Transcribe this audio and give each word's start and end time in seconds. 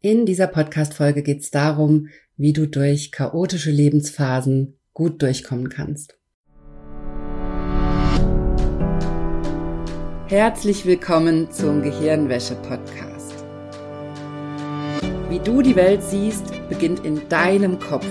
In 0.00 0.26
dieser 0.26 0.46
Podcast-Folge 0.46 1.24
geht 1.24 1.40
es 1.40 1.50
darum, 1.50 2.06
wie 2.36 2.52
du 2.52 2.68
durch 2.68 3.10
chaotische 3.10 3.72
Lebensphasen 3.72 4.78
gut 4.92 5.20
durchkommen 5.20 5.70
kannst. 5.70 6.16
Herzlich 10.28 10.86
willkommen 10.86 11.50
zum 11.50 11.82
Gehirnwäsche-Podcast. 11.82 13.42
Wie 15.30 15.40
du 15.40 15.62
die 15.62 15.74
Welt 15.74 16.04
siehst, 16.04 16.44
beginnt 16.68 17.04
in 17.04 17.28
deinem 17.28 17.80
Kopf. 17.80 18.06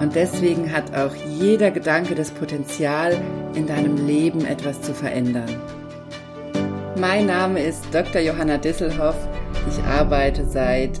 Und 0.00 0.16
deswegen 0.16 0.72
hat 0.72 0.92
auch 0.92 1.14
jeder 1.38 1.70
Gedanke 1.70 2.16
das 2.16 2.32
Potenzial, 2.32 3.16
in 3.54 3.68
deinem 3.68 4.08
Leben 4.08 4.44
etwas 4.44 4.82
zu 4.82 4.92
verändern. 4.92 5.56
Mein 6.98 7.26
Name 7.26 7.62
ist 7.62 7.84
Dr. 7.92 8.20
Johanna 8.20 8.58
Disselhoff. 8.58 9.16
Ich 9.68 9.78
arbeite 9.84 10.44
seit 10.46 11.00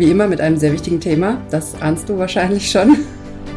Wie 0.00 0.10
immer 0.10 0.28
mit 0.28 0.40
einem 0.40 0.56
sehr 0.56 0.72
wichtigen 0.72 0.98
Thema. 0.98 1.46
Das 1.50 1.74
ahnst 1.82 2.08
du 2.08 2.16
wahrscheinlich 2.16 2.70
schon. 2.70 2.96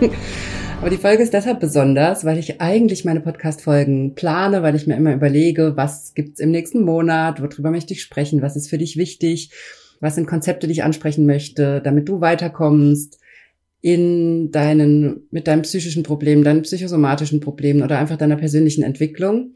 Aber 0.82 0.90
die 0.90 0.98
Folge 0.98 1.24
ist 1.24 1.32
deshalb 1.32 1.62
besonders, 1.62 2.26
weil 2.26 2.38
ich 2.38 2.60
eigentlich 2.60 3.06
meine 3.06 3.22
Podcast-Folgen 3.22 4.14
plane, 4.14 4.62
weil 4.62 4.76
ich 4.76 4.86
mir 4.86 4.98
immer 4.98 5.14
überlege, 5.14 5.78
was 5.78 6.14
gibt's 6.16 6.42
im 6.42 6.52
nächsten 6.52 6.84
Monat, 6.84 7.42
worüber 7.42 7.72
möchte 7.72 7.94
ich 7.94 8.02
sprechen, 8.02 8.42
was 8.42 8.58
ist 8.58 8.70
für 8.70 8.78
dich 8.78 8.98
wichtig, 8.98 9.52
was 10.02 10.16
sind 10.16 10.28
Konzepte, 10.28 10.68
die 10.68 10.74
ich 10.74 10.84
ansprechen 10.84 11.26
möchte, 11.26 11.80
damit 11.82 12.10
du 12.10 12.20
weiterkommst 12.20 13.20
in 13.80 14.52
deinen, 14.52 15.28
mit 15.32 15.48
deinen 15.48 15.62
psychischen 15.62 16.04
Problemen, 16.04 16.44
deinen 16.44 16.64
psychosomatischen 16.64 17.40
Problemen 17.40 17.84
oder 17.84 18.00
einfach 18.00 18.18
deiner 18.18 18.36
persönlichen 18.36 18.84
Entwicklung. 18.84 19.54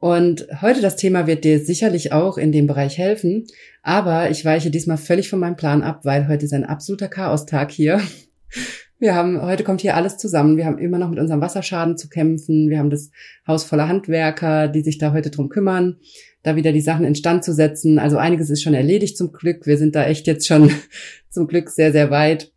Und 0.00 0.46
heute 0.62 0.80
das 0.80 0.96
Thema 0.96 1.26
wird 1.26 1.44
dir 1.44 1.58
sicherlich 1.58 2.12
auch 2.12 2.38
in 2.38 2.52
dem 2.52 2.66
Bereich 2.66 2.98
helfen. 2.98 3.46
Aber 3.82 4.30
ich 4.30 4.44
weiche 4.44 4.70
diesmal 4.70 4.96
völlig 4.96 5.28
von 5.28 5.40
meinem 5.40 5.56
Plan 5.56 5.82
ab, 5.82 6.00
weil 6.04 6.28
heute 6.28 6.44
ist 6.44 6.52
ein 6.52 6.64
absoluter 6.64 7.08
Chaostag 7.08 7.70
hier. 7.72 8.00
Wir 9.00 9.14
haben, 9.14 9.40
heute 9.42 9.62
kommt 9.62 9.80
hier 9.80 9.94
alles 9.94 10.16
zusammen. 10.16 10.56
Wir 10.56 10.66
haben 10.66 10.78
immer 10.78 10.98
noch 10.98 11.08
mit 11.08 11.20
unserem 11.20 11.40
Wasserschaden 11.40 11.96
zu 11.96 12.08
kämpfen. 12.08 12.68
Wir 12.68 12.80
haben 12.80 12.90
das 12.90 13.12
Haus 13.46 13.62
voller 13.62 13.86
Handwerker, 13.86 14.66
die 14.66 14.80
sich 14.80 14.98
da 14.98 15.12
heute 15.12 15.30
drum 15.30 15.48
kümmern, 15.48 15.98
da 16.42 16.56
wieder 16.56 16.72
die 16.72 16.80
Sachen 16.80 17.04
instand 17.04 17.44
zu 17.44 17.52
setzen. 17.52 18.00
Also 18.00 18.16
einiges 18.16 18.50
ist 18.50 18.60
schon 18.60 18.74
erledigt 18.74 19.16
zum 19.16 19.32
Glück. 19.32 19.66
Wir 19.66 19.78
sind 19.78 19.94
da 19.94 20.04
echt 20.04 20.26
jetzt 20.26 20.48
schon 20.48 20.72
zum 21.30 21.46
Glück 21.46 21.70
sehr, 21.70 21.92
sehr 21.92 22.10
weit. 22.10 22.50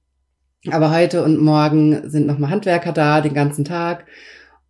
Aber 0.71 0.91
heute 0.91 1.23
und 1.23 1.39
morgen 1.39 2.09
sind 2.09 2.25
nochmal 2.25 2.49
Handwerker 2.49 2.91
da, 2.91 3.21
den 3.21 3.35
ganzen 3.35 3.63
Tag. 3.63 4.07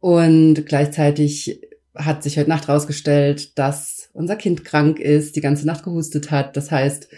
Und 0.02 0.66
gleichzeitig 0.66 1.62
hat 1.96 2.24
sich 2.24 2.38
heute 2.38 2.50
Nacht 2.50 2.70
rausgestellt, 2.70 3.58
dass 3.58 4.10
unser 4.14 4.36
Kind 4.36 4.66
krank 4.66 5.00
ist, 5.00 5.36
die 5.36 5.42
ganze 5.42 5.66
Nacht 5.66 5.84
gehustet 5.84 6.32
hat. 6.32 6.56
Das 6.58 6.72
heißt, 6.72 7.10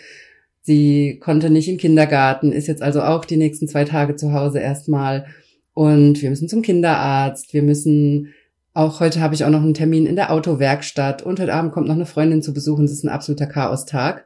sie 0.61 1.19
konnte 1.19 1.49
nicht 1.49 1.67
in 1.67 1.77
Kindergarten, 1.77 2.51
ist 2.51 2.67
jetzt 2.67 2.81
also 2.81 3.01
auch 3.01 3.25
die 3.25 3.37
nächsten 3.37 3.67
zwei 3.67 3.85
Tage 3.85 4.15
zu 4.15 4.33
Hause 4.33 4.59
erstmal. 4.59 5.27
Und 5.73 6.21
wir 6.21 6.29
müssen 6.29 6.49
zum 6.49 6.61
Kinderarzt. 6.61 7.53
Wir 7.53 7.63
müssen 7.63 8.33
auch 8.73 8.99
heute 8.99 9.21
habe 9.21 9.35
ich 9.35 9.45
auch 9.45 9.49
noch 9.49 9.61
einen 9.61 9.75
Termin 9.75 10.07
in 10.07 10.15
der 10.15 10.31
Autowerkstatt 10.31 11.21
und 11.21 11.39
heute 11.39 11.53
Abend 11.53 11.73
kommt 11.73 11.87
noch 11.87 11.95
eine 11.95 12.07
Freundin 12.07 12.41
zu 12.41 12.53
besuchen. 12.53 12.85
Es 12.85 12.91
ist 12.91 13.03
ein 13.03 13.09
absoluter 13.09 13.45
Chaostag. 13.45 14.25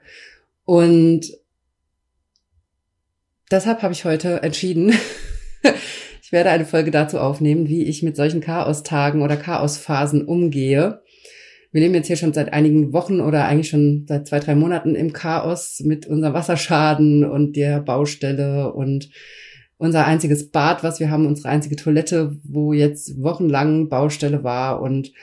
Und 0.64 1.34
deshalb 3.52 3.82
habe 3.82 3.94
ich 3.94 4.06
heute 4.06 4.42
entschieden, 4.44 4.94
Ich 6.28 6.34
werde 6.34 6.50
eine 6.50 6.66
Folge 6.66 6.92
dazu 6.92 7.20
aufnehmen, 7.20 7.70
wie 7.70 7.84
ich 7.84 8.04
mit 8.04 8.18
solchen 8.18 8.42
Chaostagen 8.42 9.22
oder 9.22 9.38
Chaosphasen 9.38 10.26
umgehe. 10.26 11.00
Wir 11.72 11.80
leben 11.80 11.94
jetzt 11.94 12.08
hier 12.08 12.18
schon 12.18 12.34
seit 12.34 12.52
einigen 12.52 12.92
Wochen 12.92 13.22
oder 13.22 13.46
eigentlich 13.46 13.70
schon 13.70 14.04
seit 14.10 14.28
zwei, 14.28 14.40
drei 14.42 14.54
Monaten 14.54 14.94
im 14.94 15.14
Chaos 15.14 15.80
mit 15.86 16.06
unserem 16.06 16.34
Wasserschaden 16.34 17.24
und 17.24 17.56
der 17.56 17.80
Baustelle 17.80 18.74
und 18.74 19.10
unser 19.78 20.06
einziges 20.06 20.52
Bad, 20.52 20.84
was 20.84 21.00
wir 21.00 21.10
haben, 21.10 21.26
unsere 21.26 21.48
einzige 21.48 21.78
Toilette, 21.78 22.36
wo 22.44 22.74
jetzt 22.74 23.24
wochenlang 23.24 23.88
Baustelle 23.88 24.44
war 24.44 24.82
und 24.82 25.14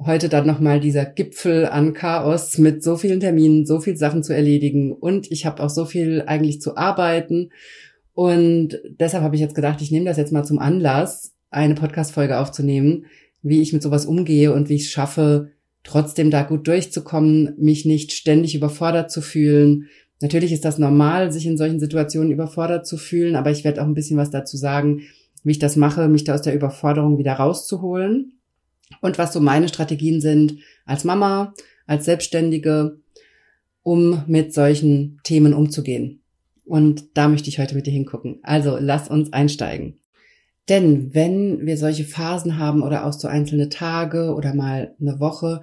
heute 0.00 0.28
dann 0.28 0.48
nochmal 0.48 0.80
dieser 0.80 1.04
Gipfel 1.04 1.66
an 1.66 1.92
Chaos 1.92 2.58
mit 2.58 2.82
so 2.82 2.96
vielen 2.96 3.20
Terminen, 3.20 3.66
so 3.66 3.78
viel 3.78 3.96
Sachen 3.96 4.24
zu 4.24 4.34
erledigen 4.34 4.90
und 4.90 5.30
ich 5.30 5.46
habe 5.46 5.62
auch 5.62 5.70
so 5.70 5.84
viel 5.84 6.24
eigentlich 6.26 6.60
zu 6.60 6.76
arbeiten 6.76 7.50
und 8.18 8.80
deshalb 8.98 9.22
habe 9.22 9.36
ich 9.36 9.40
jetzt 9.40 9.54
gedacht, 9.54 9.80
ich 9.80 9.92
nehme 9.92 10.06
das 10.06 10.16
jetzt 10.16 10.32
mal 10.32 10.42
zum 10.42 10.58
Anlass, 10.58 11.36
eine 11.50 11.76
Podcast-Folge 11.76 12.40
aufzunehmen, 12.40 13.06
wie 13.42 13.60
ich 13.60 13.72
mit 13.72 13.80
sowas 13.80 14.06
umgehe 14.06 14.52
und 14.52 14.68
wie 14.68 14.74
ich 14.74 14.86
es 14.86 14.90
schaffe, 14.90 15.52
trotzdem 15.84 16.32
da 16.32 16.42
gut 16.42 16.66
durchzukommen, 16.66 17.54
mich 17.58 17.84
nicht 17.84 18.10
ständig 18.10 18.56
überfordert 18.56 19.12
zu 19.12 19.20
fühlen. 19.20 19.86
Natürlich 20.20 20.50
ist 20.50 20.64
das 20.64 20.78
normal, 20.78 21.30
sich 21.30 21.46
in 21.46 21.56
solchen 21.56 21.78
Situationen 21.78 22.32
überfordert 22.32 22.88
zu 22.88 22.96
fühlen, 22.96 23.36
aber 23.36 23.52
ich 23.52 23.62
werde 23.62 23.80
auch 23.80 23.86
ein 23.86 23.94
bisschen 23.94 24.16
was 24.16 24.32
dazu 24.32 24.56
sagen, 24.56 25.02
wie 25.44 25.52
ich 25.52 25.60
das 25.60 25.76
mache, 25.76 26.08
mich 26.08 26.24
da 26.24 26.34
aus 26.34 26.42
der 26.42 26.56
Überforderung 26.56 27.18
wieder 27.18 27.34
rauszuholen 27.34 28.32
und 29.00 29.16
was 29.18 29.32
so 29.32 29.38
meine 29.38 29.68
Strategien 29.68 30.20
sind 30.20 30.58
als 30.86 31.04
Mama, 31.04 31.54
als 31.86 32.06
Selbstständige, 32.06 32.98
um 33.84 34.24
mit 34.26 34.52
solchen 34.52 35.20
Themen 35.22 35.54
umzugehen. 35.54 36.17
Und 36.68 37.16
da 37.16 37.28
möchte 37.28 37.48
ich 37.48 37.58
heute 37.58 37.74
mit 37.74 37.86
dir 37.86 37.92
hingucken. 37.92 38.40
Also 38.42 38.76
lass 38.78 39.08
uns 39.08 39.32
einsteigen. 39.32 39.98
Denn 40.68 41.14
wenn 41.14 41.64
wir 41.64 41.78
solche 41.78 42.04
Phasen 42.04 42.58
haben 42.58 42.82
oder 42.82 43.06
auch 43.06 43.14
so 43.14 43.26
einzelne 43.26 43.70
Tage 43.70 44.34
oder 44.34 44.54
mal 44.54 44.94
eine 45.00 45.18
Woche, 45.18 45.62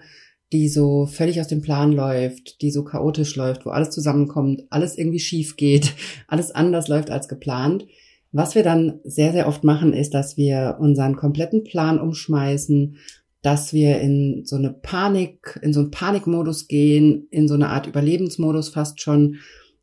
die 0.52 0.68
so 0.68 1.06
völlig 1.06 1.40
aus 1.40 1.48
dem 1.48 1.62
Plan 1.62 1.92
läuft, 1.92 2.62
die 2.62 2.72
so 2.72 2.84
chaotisch 2.84 3.36
läuft, 3.36 3.66
wo 3.66 3.70
alles 3.70 3.92
zusammenkommt, 3.92 4.64
alles 4.70 4.98
irgendwie 4.98 5.20
schief 5.20 5.58
geht, 5.58 5.94
alles 6.28 6.52
anders 6.52 6.88
läuft 6.88 7.12
als 7.12 7.28
geplant, 7.28 7.86
was 8.32 8.56
wir 8.56 8.64
dann 8.64 9.00
sehr, 9.06 9.32
sehr 9.32 9.48
oft 9.48 9.64
machen, 9.64 9.94
ist, 9.94 10.14
dass 10.14 10.36
wir 10.36 10.78
unseren 10.80 11.16
kompletten 11.16 11.64
Plan 11.64 12.02
umschmeißen, 12.02 12.98
dass 13.42 13.72
wir 13.72 14.02
in 14.02 14.42
so 14.44 14.56
eine 14.56 14.72
Panik, 14.72 15.58
in 15.62 15.72
so 15.72 15.80
einen 15.80 15.92
Panikmodus 15.92 16.68
gehen, 16.68 17.28
in 17.30 17.48
so 17.48 17.54
eine 17.54 17.70
Art 17.70 17.88
Überlebensmodus 17.88 18.70
fast 18.70 19.00
schon 19.02 19.38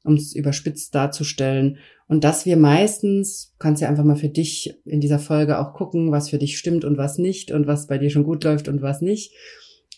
um 0.04 0.14
es 0.14 0.34
überspitzt 0.34 0.94
darzustellen. 0.94 1.78
Und 2.08 2.24
dass 2.24 2.44
wir 2.46 2.56
meistens, 2.56 3.54
kannst 3.58 3.82
ja 3.82 3.88
einfach 3.88 4.04
mal 4.04 4.16
für 4.16 4.28
dich 4.28 4.74
in 4.84 5.00
dieser 5.00 5.18
Folge 5.18 5.58
auch 5.58 5.74
gucken, 5.74 6.12
was 6.12 6.30
für 6.30 6.38
dich 6.38 6.58
stimmt 6.58 6.84
und 6.84 6.98
was 6.98 7.18
nicht 7.18 7.50
und 7.50 7.66
was 7.66 7.86
bei 7.86 7.98
dir 7.98 8.10
schon 8.10 8.24
gut 8.24 8.44
läuft 8.44 8.68
und 8.68 8.82
was 8.82 9.00
nicht. 9.00 9.32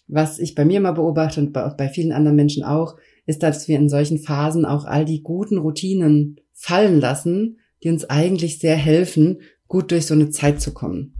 Was 0.06 0.38
ich 0.38 0.54
bei 0.54 0.64
mir 0.64 0.80
mal 0.80 0.92
beobachte 0.92 1.40
und 1.40 1.52
bei, 1.52 1.68
bei 1.70 1.88
vielen 1.88 2.12
anderen 2.12 2.36
Menschen 2.36 2.62
auch, 2.62 2.96
ist, 3.26 3.42
dass 3.42 3.68
wir 3.68 3.78
in 3.78 3.88
solchen 3.88 4.18
Phasen 4.18 4.64
auch 4.64 4.84
all 4.84 5.04
die 5.04 5.22
guten 5.22 5.58
Routinen 5.58 6.40
fallen 6.52 7.00
lassen, 7.00 7.58
die 7.82 7.90
uns 7.90 8.08
eigentlich 8.08 8.58
sehr 8.58 8.76
helfen, 8.76 9.40
gut 9.66 9.90
durch 9.90 10.06
so 10.06 10.14
eine 10.14 10.30
Zeit 10.30 10.60
zu 10.60 10.72
kommen. 10.72 11.14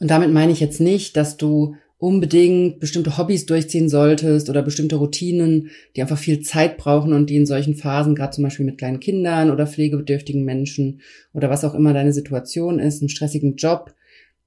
Und 0.00 0.10
damit 0.10 0.32
meine 0.32 0.52
ich 0.52 0.60
jetzt 0.60 0.80
nicht, 0.80 1.16
dass 1.16 1.36
du 1.36 1.74
unbedingt 1.98 2.78
bestimmte 2.78 3.18
Hobbys 3.18 3.44
durchziehen 3.46 3.88
solltest 3.88 4.48
oder 4.48 4.62
bestimmte 4.62 4.96
Routinen, 4.96 5.70
die 5.96 6.00
einfach 6.00 6.18
viel 6.18 6.40
Zeit 6.40 6.76
brauchen 6.78 7.12
und 7.12 7.28
die 7.28 7.36
in 7.36 7.46
solchen 7.46 7.74
Phasen, 7.74 8.14
gerade 8.14 8.30
zum 8.30 8.44
Beispiel 8.44 8.64
mit 8.64 8.78
kleinen 8.78 9.00
Kindern 9.00 9.50
oder 9.50 9.66
pflegebedürftigen 9.66 10.44
Menschen 10.44 11.00
oder 11.32 11.50
was 11.50 11.64
auch 11.64 11.74
immer 11.74 11.92
deine 11.92 12.12
Situation 12.12 12.78
ist, 12.78 13.02
einen 13.02 13.08
stressigen 13.08 13.56
Job, 13.56 13.94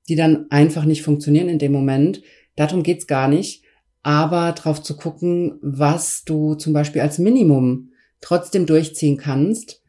die 0.08 0.16
dann 0.16 0.46
einfach 0.50 0.86
nicht 0.86 1.04
funktionieren 1.04 1.50
in 1.50 1.60
dem 1.60 1.74
Moment. 1.74 2.22
Darum 2.56 2.84
geht's 2.84 3.06
gar 3.06 3.28
nicht. 3.28 3.64
Aber 4.04 4.54
drauf 4.54 4.82
zu 4.82 4.96
gucken, 4.96 5.60
was 5.62 6.24
du 6.24 6.56
zum 6.56 6.74
Beispiel 6.74 7.02
als 7.02 7.20
Minimum 7.20 7.92
trotzdem 8.20 8.66
durchziehen 8.66 9.18
kannst 9.18 9.84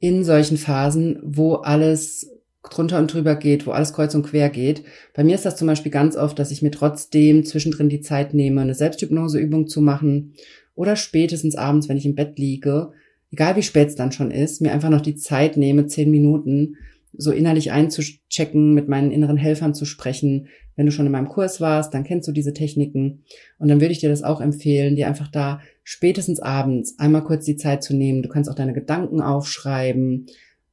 in 0.00 0.22
solchen 0.22 0.58
Phasen, 0.58 1.18
wo 1.22 1.54
alles 1.54 2.30
drunter 2.68 2.98
und 2.98 3.12
drüber 3.12 3.36
geht, 3.36 3.66
wo 3.66 3.70
alles 3.72 3.92
kreuz 3.92 4.14
und 4.14 4.24
quer 4.24 4.50
geht. 4.50 4.84
Bei 5.14 5.24
mir 5.24 5.34
ist 5.34 5.44
das 5.44 5.56
zum 5.56 5.66
Beispiel 5.66 5.92
ganz 5.92 6.16
oft, 6.16 6.38
dass 6.38 6.50
ich 6.50 6.62
mir 6.62 6.70
trotzdem 6.70 7.44
zwischendrin 7.44 7.88
die 7.88 8.00
Zeit 8.00 8.34
nehme, 8.34 8.60
eine 8.60 8.74
Selbsthypnoseübung 8.74 9.66
zu 9.66 9.80
machen 9.80 10.34
oder 10.74 10.96
spätestens 10.96 11.56
abends, 11.56 11.88
wenn 11.88 11.96
ich 11.96 12.06
im 12.06 12.14
Bett 12.14 12.38
liege, 12.38 12.92
egal 13.32 13.56
wie 13.56 13.62
spät 13.62 13.88
es 13.88 13.94
dann 13.94 14.12
schon 14.12 14.30
ist, 14.30 14.60
mir 14.60 14.72
einfach 14.72 14.90
noch 14.90 15.00
die 15.00 15.16
Zeit 15.16 15.56
nehme, 15.56 15.86
zehn 15.86 16.10
Minuten, 16.10 16.76
so 17.16 17.32
innerlich 17.32 17.72
einzuchecken, 17.72 18.74
mit 18.74 18.88
meinen 18.88 19.10
inneren 19.10 19.36
Helfern 19.36 19.74
zu 19.74 19.84
sprechen. 19.84 20.48
Wenn 20.76 20.86
du 20.86 20.92
schon 20.92 21.06
in 21.06 21.12
meinem 21.12 21.28
Kurs 21.28 21.60
warst, 21.60 21.92
dann 21.94 22.04
kennst 22.04 22.28
du 22.28 22.32
diese 22.32 22.52
Techniken. 22.52 23.24
Und 23.58 23.68
dann 23.68 23.80
würde 23.80 23.92
ich 23.92 23.98
dir 23.98 24.08
das 24.08 24.22
auch 24.22 24.40
empfehlen, 24.40 24.94
dir 24.94 25.08
einfach 25.08 25.28
da 25.28 25.60
spätestens 25.82 26.38
abends 26.38 26.98
einmal 26.98 27.24
kurz 27.24 27.44
die 27.44 27.56
Zeit 27.56 27.82
zu 27.82 27.96
nehmen. 27.96 28.22
Du 28.22 28.28
kannst 28.28 28.48
auch 28.48 28.54
deine 28.54 28.72
Gedanken 28.72 29.20
aufschreiben, 29.20 30.26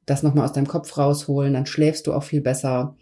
das 0.06 0.22
nochmal 0.22 0.44
aus 0.44 0.52
deinem 0.52 0.68
Kopf 0.68 0.96
rausholen, 0.96 1.52
dann 1.52 1.66
schläfst 1.66 2.06
du 2.06 2.12
auch 2.12 2.22
viel 2.22 2.40
besser 2.40 2.96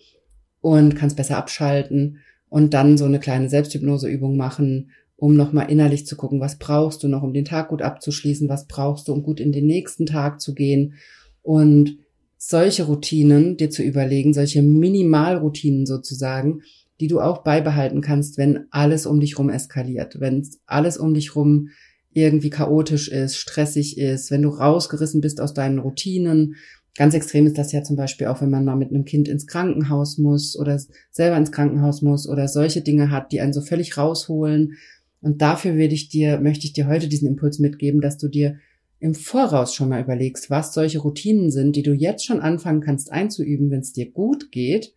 und 0.61 0.97
kannst 0.97 1.17
besser 1.17 1.37
abschalten 1.37 2.19
und 2.49 2.75
dann 2.75 2.97
so 2.97 3.05
eine 3.05 3.21
kleine 3.21 3.49
Selbsthypnoseübung 3.49 4.37
machen, 4.37 4.91
um 5.17 5.37
nochmal 5.37 5.71
innerlich 5.71 6.06
zu 6.06 6.17
gucken, 6.17 6.41
was 6.41 6.59
brauchst 6.59 7.03
du 7.03 7.09
noch, 7.09 7.23
um 7.23 7.33
den 7.33 7.45
Tag 7.45 7.69
gut 7.69 7.83
abzuschließen, 7.83 8.49
was 8.49 8.67
brauchst 8.67 9.09
du, 9.09 9.12
um 9.12 9.23
gut 9.23 9.41
in 9.41 9.53
den 9.53 9.67
nächsten 9.67 10.06
Tag 10.06 10.41
zu 10.41 10.55
gehen 10.55 10.95
und 11.43 11.99
solche 12.37 12.85
Routinen 12.85 13.57
dir 13.57 13.71
zu 13.71 13.83
überlegen, 13.83 14.35
solche 14.35 14.62
Minimalroutinen 14.62 15.87
sozusagen, 15.87 16.62
die 17.00 17.09
du 17.09 17.21
auch 17.21 17.39
beibehalten 17.43 18.00
kannst, 18.00 18.39
wenn 18.39 18.67
alles 18.71 19.07
um 19.07 19.21
dich 19.21 19.39
rum 19.39 19.50
eskaliert, 19.50 20.21
wenn 20.21 20.47
alles 20.67 20.97
um 20.97 21.15
dich 21.15 21.37
rum 21.37 21.69
irgendwie 22.12 22.50
chaotisch 22.50 23.09
ist, 23.09 23.37
stressig 23.37 23.99
ist, 23.99 24.31
wenn 24.31 24.43
du 24.43 24.50
rausgerissen 24.50 25.21
bist 25.21 25.41
aus 25.41 25.53
deinen 25.53 25.81
Routinen. 25.81 26.55
Ganz 26.96 27.14
extrem 27.14 27.46
ist 27.46 27.58
das 27.58 27.73
ja 27.73 27.82
zum 27.82 27.96
Beispiel 27.96 28.29
auch, 28.29 28.41
wenn 28.41 28.50
man 28.50 28.64
mal 28.64 28.76
mit 28.76 28.91
einem 28.91 29.05
Kind 29.05 29.29
ins 29.29 29.46
Krankenhaus 29.46 30.19
muss 30.19 30.56
oder 30.56 30.81
selber 31.11 31.37
ins 31.37 31.50
Krankenhaus 31.50 32.02
muss 32.02 32.29
oder 32.29 32.46
solche 32.46 32.82
Dinge 32.82 33.11
hat, 33.11 33.32
die 33.32 33.41
einen 33.41 33.52
so 33.52 33.61
völlig 33.61 33.96
rausholen. 33.96 34.75
Und 35.20 35.43
dafür 35.43 35.76
will 35.76 35.93
ich 35.93 36.08
dir, 36.08 36.41
möchte 36.41 36.67
ich 36.67 36.73
dir 36.73 36.87
heute 36.87 37.08
diesen 37.08 37.29
Impuls 37.29 37.58
mitgeben, 37.58 38.00
dass 38.00 38.19
du 38.19 38.29
dir 38.29 38.58
im 39.00 39.14
Voraus 39.14 39.75
schon 39.75 39.88
mal 39.88 40.02
überlegst, 40.02 40.50
was 40.50 40.73
solche 40.73 41.00
Routinen 41.00 41.50
sind, 41.50 41.76
die 41.76 41.82
du 41.82 41.93
jetzt 41.93 42.25
schon 42.25 42.41
anfangen 42.41 42.81
kannst 42.81 43.11
einzuüben, 43.11 43.70
wenn 43.70 43.81
es 43.81 43.93
dir 43.93 44.11
gut 44.11 44.52
geht 44.52 44.94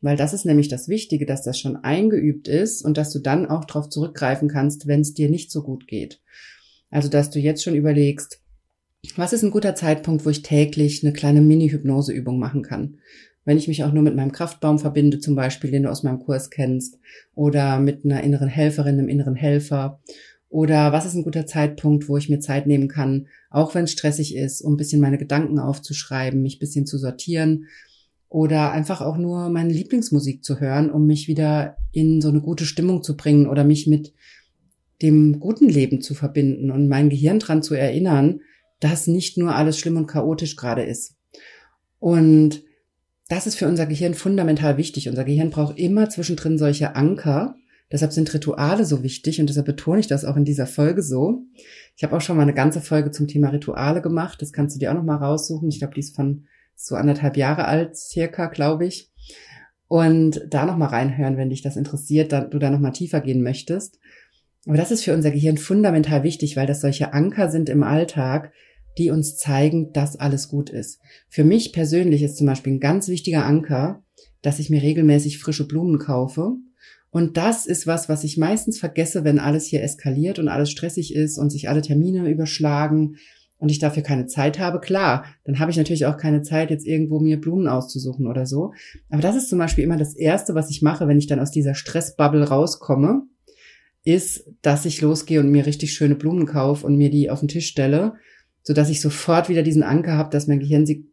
weil 0.00 0.16
das 0.16 0.32
ist 0.32 0.46
nämlich 0.46 0.68
das 0.68 0.88
Wichtige, 0.88 1.26
dass 1.26 1.42
das 1.42 1.58
schon 1.58 1.76
eingeübt 1.76 2.48
ist 2.48 2.82
und 2.82 2.96
dass 2.96 3.12
du 3.12 3.18
dann 3.18 3.46
auch 3.46 3.64
darauf 3.64 3.88
zurückgreifen 3.88 4.48
kannst, 4.48 4.86
wenn 4.86 5.00
es 5.00 5.14
dir 5.14 5.28
nicht 5.28 5.50
so 5.50 5.62
gut 5.62 5.86
geht. 5.86 6.20
Also, 6.90 7.08
dass 7.08 7.30
du 7.30 7.38
jetzt 7.38 7.62
schon 7.62 7.74
überlegst, 7.74 8.39
was 9.16 9.32
ist 9.32 9.42
ein 9.42 9.50
guter 9.50 9.74
Zeitpunkt, 9.74 10.24
wo 10.24 10.30
ich 10.30 10.42
täglich 10.42 11.02
eine 11.02 11.12
kleine 11.12 11.40
Mini-Hypnoseübung 11.40 12.38
machen 12.38 12.62
kann? 12.62 12.98
Wenn 13.44 13.56
ich 13.56 13.68
mich 13.68 13.84
auch 13.84 13.92
nur 13.92 14.02
mit 14.02 14.14
meinem 14.14 14.32
Kraftbaum 14.32 14.78
verbinde, 14.78 15.18
zum 15.18 15.34
Beispiel, 15.34 15.70
den 15.70 15.84
du 15.84 15.90
aus 15.90 16.02
meinem 16.02 16.20
Kurs 16.20 16.50
kennst, 16.50 16.98
oder 17.34 17.80
mit 17.80 18.04
einer 18.04 18.22
inneren 18.22 18.48
Helferin, 18.48 18.98
einem 18.98 19.08
inneren 19.08 19.34
Helfer. 19.34 20.00
Oder 20.48 20.92
was 20.92 21.06
ist 21.06 21.14
ein 21.14 21.22
guter 21.22 21.46
Zeitpunkt, 21.46 22.08
wo 22.08 22.16
ich 22.16 22.28
mir 22.28 22.40
Zeit 22.40 22.66
nehmen 22.66 22.88
kann, 22.88 23.28
auch 23.50 23.74
wenn 23.74 23.84
es 23.84 23.92
stressig 23.92 24.36
ist, 24.36 24.60
um 24.62 24.74
ein 24.74 24.76
bisschen 24.76 25.00
meine 25.00 25.18
Gedanken 25.18 25.58
aufzuschreiben, 25.58 26.42
mich 26.42 26.56
ein 26.56 26.60
bisschen 26.60 26.86
zu 26.86 26.98
sortieren 26.98 27.66
oder 28.28 28.72
einfach 28.72 29.00
auch 29.00 29.16
nur 29.16 29.48
meine 29.48 29.72
Lieblingsmusik 29.72 30.44
zu 30.44 30.60
hören, 30.60 30.90
um 30.90 31.06
mich 31.06 31.28
wieder 31.28 31.76
in 31.92 32.20
so 32.20 32.28
eine 32.28 32.40
gute 32.40 32.64
Stimmung 32.64 33.02
zu 33.02 33.16
bringen 33.16 33.46
oder 33.46 33.64
mich 33.64 33.86
mit 33.86 34.12
dem 35.02 35.40
guten 35.40 35.68
Leben 35.68 36.00
zu 36.00 36.14
verbinden 36.14 36.70
und 36.70 36.88
mein 36.88 37.10
Gehirn 37.10 37.38
dran 37.38 37.62
zu 37.62 37.74
erinnern, 37.74 38.40
dass 38.80 39.06
nicht 39.06 39.36
nur 39.38 39.54
alles 39.54 39.78
schlimm 39.78 39.96
und 39.96 40.06
chaotisch 40.06 40.56
gerade 40.56 40.82
ist. 40.82 41.16
Und 41.98 42.62
das 43.28 43.46
ist 43.46 43.54
für 43.54 43.68
unser 43.68 43.86
Gehirn 43.86 44.14
fundamental 44.14 44.76
wichtig. 44.76 45.08
Unser 45.08 45.24
Gehirn 45.24 45.50
braucht 45.50 45.78
immer 45.78 46.08
zwischendrin 46.08 46.58
solche 46.58 46.96
Anker. 46.96 47.54
Deshalb 47.92 48.12
sind 48.12 48.32
Rituale 48.32 48.84
so 48.84 49.02
wichtig 49.02 49.40
und 49.40 49.48
deshalb 49.48 49.66
betone 49.66 50.00
ich 50.00 50.06
das 50.06 50.24
auch 50.24 50.36
in 50.36 50.44
dieser 50.44 50.66
Folge 50.66 51.02
so. 51.02 51.42
Ich 51.96 52.02
habe 52.02 52.16
auch 52.16 52.20
schon 52.20 52.36
mal 52.36 52.42
eine 52.42 52.54
ganze 52.54 52.80
Folge 52.80 53.10
zum 53.10 53.28
Thema 53.28 53.50
Rituale 53.50 54.00
gemacht. 54.00 54.40
Das 54.42 54.52
kannst 54.52 54.74
du 54.74 54.80
dir 54.80 54.90
auch 54.90 54.96
noch 54.96 55.04
mal 55.04 55.16
raussuchen. 55.16 55.68
Ich 55.68 55.78
glaube, 55.78 55.94
die 55.94 56.00
ist 56.00 56.16
von 56.16 56.46
so 56.74 56.94
anderthalb 56.94 57.36
Jahre 57.36 57.66
alt, 57.66 57.96
circa, 57.96 58.46
glaube 58.46 58.86
ich. 58.86 59.10
Und 59.86 60.46
da 60.48 60.66
nochmal 60.66 60.88
reinhören, 60.88 61.36
wenn 61.36 61.50
dich 61.50 61.62
das 61.62 61.76
interessiert, 61.76 62.32
da, 62.32 62.42
du 62.42 62.58
da 62.58 62.70
nochmal 62.70 62.92
tiefer 62.92 63.20
gehen 63.20 63.42
möchtest. 63.42 63.98
Aber 64.66 64.76
das 64.76 64.90
ist 64.90 65.04
für 65.04 65.14
unser 65.14 65.30
Gehirn 65.30 65.58
fundamental 65.58 66.22
wichtig, 66.22 66.56
weil 66.56 66.66
das 66.66 66.80
solche 66.80 67.12
Anker 67.12 67.50
sind 67.50 67.68
im 67.68 67.82
Alltag, 67.82 68.52
die 68.98 69.10
uns 69.10 69.36
zeigen, 69.36 69.92
dass 69.92 70.16
alles 70.16 70.48
gut 70.48 70.70
ist. 70.70 71.00
Für 71.28 71.44
mich 71.44 71.72
persönlich 71.72 72.22
ist 72.22 72.36
zum 72.36 72.46
Beispiel 72.46 72.74
ein 72.74 72.80
ganz 72.80 73.08
wichtiger 73.08 73.46
Anker, 73.46 74.02
dass 74.42 74.58
ich 74.58 74.70
mir 74.70 74.82
regelmäßig 74.82 75.38
frische 75.38 75.66
Blumen 75.66 75.98
kaufe. 75.98 76.54
Und 77.10 77.36
das 77.36 77.66
ist 77.66 77.86
was, 77.86 78.08
was 78.08 78.24
ich 78.24 78.36
meistens 78.36 78.78
vergesse, 78.78 79.24
wenn 79.24 79.38
alles 79.38 79.66
hier 79.66 79.82
eskaliert 79.82 80.38
und 80.38 80.48
alles 80.48 80.70
stressig 80.70 81.14
ist 81.14 81.38
und 81.38 81.50
sich 81.50 81.68
alle 81.68 81.82
Termine 81.82 82.28
überschlagen 82.30 83.16
und 83.58 83.70
ich 83.70 83.78
dafür 83.78 84.02
keine 84.02 84.26
Zeit 84.26 84.58
habe, 84.58 84.80
klar, 84.80 85.24
dann 85.44 85.58
habe 85.58 85.70
ich 85.70 85.76
natürlich 85.76 86.06
auch 86.06 86.16
keine 86.16 86.42
Zeit, 86.42 86.70
jetzt 86.70 86.86
irgendwo 86.86 87.20
mir 87.20 87.40
Blumen 87.40 87.68
auszusuchen 87.68 88.26
oder 88.26 88.46
so. 88.46 88.72
Aber 89.10 89.20
das 89.20 89.36
ist 89.36 89.48
zum 89.48 89.58
Beispiel 89.58 89.84
immer 89.84 89.98
das 89.98 90.16
Erste, 90.16 90.54
was 90.54 90.70
ich 90.70 90.82
mache, 90.82 91.08
wenn 91.08 91.18
ich 91.18 91.26
dann 91.26 91.40
aus 91.40 91.50
dieser 91.50 91.74
Stressbubble 91.74 92.48
rauskomme, 92.48 93.22
ist, 94.02 94.48
dass 94.62 94.86
ich 94.86 95.02
losgehe 95.02 95.40
und 95.40 95.50
mir 95.50 95.66
richtig 95.66 95.92
schöne 95.92 96.14
Blumen 96.14 96.46
kaufe 96.46 96.86
und 96.86 96.96
mir 96.96 97.10
die 97.10 97.28
auf 97.28 97.40
den 97.40 97.48
Tisch 97.48 97.66
stelle, 97.66 98.14
so 98.62 98.72
dass 98.72 98.90
ich 98.90 99.00
sofort 99.00 99.48
wieder 99.48 99.62
diesen 99.62 99.82
Anker 99.82 100.16
habe, 100.16 100.30
dass 100.30 100.46
mein 100.46 100.60
Gehirn 100.60 100.86
sie 100.86 101.06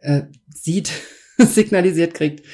äh, 0.00 0.22
sieht, 0.48 0.92
signalisiert 1.38 2.14
kriegt. 2.14 2.44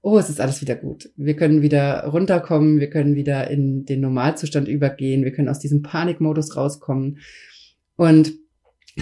Oh, 0.00 0.18
es 0.18 0.30
ist 0.30 0.40
alles 0.40 0.60
wieder 0.60 0.76
gut. 0.76 1.10
Wir 1.16 1.34
können 1.34 1.60
wieder 1.60 2.04
runterkommen, 2.04 2.78
wir 2.78 2.88
können 2.88 3.14
wieder 3.14 3.50
in 3.50 3.84
den 3.84 4.00
Normalzustand 4.00 4.68
übergehen, 4.68 5.24
wir 5.24 5.32
können 5.32 5.48
aus 5.48 5.58
diesem 5.58 5.82
Panikmodus 5.82 6.56
rauskommen. 6.56 7.18
Und 7.96 8.32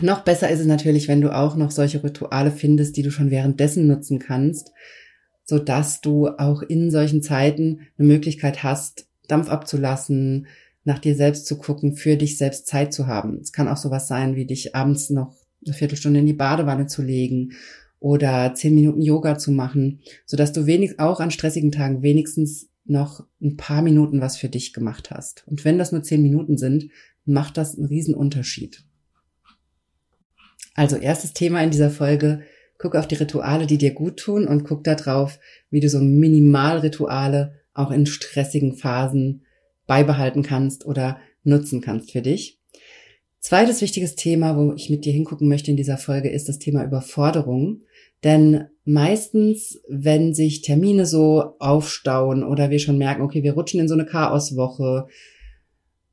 noch 0.02 0.24
besser 0.24 0.50
ist 0.50 0.60
es 0.60 0.66
natürlich, 0.66 1.08
wenn 1.08 1.20
du 1.20 1.34
auch 1.34 1.56
noch 1.56 1.70
solche 1.70 2.02
Rituale 2.02 2.50
findest, 2.50 2.96
die 2.96 3.02
du 3.02 3.10
schon 3.10 3.30
währenddessen 3.30 3.86
nutzen 3.86 4.18
kannst, 4.18 4.72
so 5.44 5.58
dass 5.58 6.00
du 6.00 6.28
auch 6.28 6.62
in 6.62 6.90
solchen 6.90 7.22
Zeiten 7.22 7.80
eine 7.98 8.08
Möglichkeit 8.08 8.62
hast, 8.62 9.06
Dampf 9.28 9.48
abzulassen, 9.48 10.46
nach 10.86 11.00
dir 11.00 11.16
selbst 11.16 11.46
zu 11.46 11.58
gucken, 11.58 11.96
für 11.96 12.16
dich 12.16 12.38
selbst 12.38 12.68
Zeit 12.68 12.94
zu 12.94 13.08
haben. 13.08 13.40
Es 13.40 13.52
kann 13.52 13.66
auch 13.66 13.76
sowas 13.76 14.06
sein, 14.06 14.36
wie 14.36 14.46
dich 14.46 14.76
abends 14.76 15.10
noch 15.10 15.34
eine 15.64 15.74
Viertelstunde 15.74 16.20
in 16.20 16.26
die 16.26 16.32
Badewanne 16.32 16.86
zu 16.86 17.02
legen 17.02 17.54
oder 17.98 18.54
zehn 18.54 18.74
Minuten 18.74 19.02
Yoga 19.02 19.36
zu 19.36 19.50
machen, 19.50 20.00
so 20.26 20.36
dass 20.36 20.52
du 20.52 20.64
wenig, 20.66 21.00
auch 21.00 21.18
an 21.18 21.32
stressigen 21.32 21.72
Tagen 21.72 22.02
wenigstens 22.02 22.68
noch 22.84 23.26
ein 23.42 23.56
paar 23.56 23.82
Minuten 23.82 24.20
was 24.20 24.36
für 24.36 24.48
dich 24.48 24.72
gemacht 24.72 25.10
hast. 25.10 25.42
Und 25.48 25.64
wenn 25.64 25.76
das 25.76 25.90
nur 25.90 26.04
zehn 26.04 26.22
Minuten 26.22 26.56
sind, 26.56 26.90
macht 27.24 27.56
das 27.56 27.76
einen 27.76 27.86
riesen 27.86 28.14
Unterschied. 28.14 28.84
Also 30.76 30.94
erstes 30.94 31.32
Thema 31.32 31.64
in 31.64 31.72
dieser 31.72 31.90
Folge, 31.90 32.42
guck 32.78 32.94
auf 32.94 33.08
die 33.08 33.16
Rituale, 33.16 33.66
die 33.66 33.78
dir 33.78 33.92
gut 33.92 34.18
tun 34.18 34.46
und 34.46 34.62
guck 34.62 34.84
da 34.84 34.94
drauf, 34.94 35.40
wie 35.68 35.80
du 35.80 35.88
so 35.88 35.98
Minimalrituale 35.98 37.54
auch 37.74 37.90
in 37.90 38.06
stressigen 38.06 38.76
Phasen 38.76 39.45
beibehalten 39.86 40.42
kannst 40.42 40.86
oder 40.86 41.18
nutzen 41.44 41.80
kannst 41.80 42.12
für 42.12 42.22
dich. 42.22 42.58
Zweites 43.40 43.80
wichtiges 43.80 44.16
Thema, 44.16 44.56
wo 44.56 44.72
ich 44.74 44.90
mit 44.90 45.04
dir 45.04 45.12
hingucken 45.12 45.48
möchte 45.48 45.70
in 45.70 45.76
dieser 45.76 45.98
Folge, 45.98 46.30
ist 46.30 46.48
das 46.48 46.58
Thema 46.58 46.84
Überforderung. 46.84 47.82
Denn 48.24 48.64
meistens, 48.84 49.80
wenn 49.88 50.34
sich 50.34 50.62
Termine 50.62 51.06
so 51.06 51.54
aufstauen 51.60 52.42
oder 52.42 52.70
wir 52.70 52.80
schon 52.80 52.98
merken, 52.98 53.22
okay, 53.22 53.42
wir 53.44 53.52
rutschen 53.52 53.78
in 53.78 53.88
so 53.88 53.94
eine 53.94 54.06
Chaoswoche, 54.06 55.06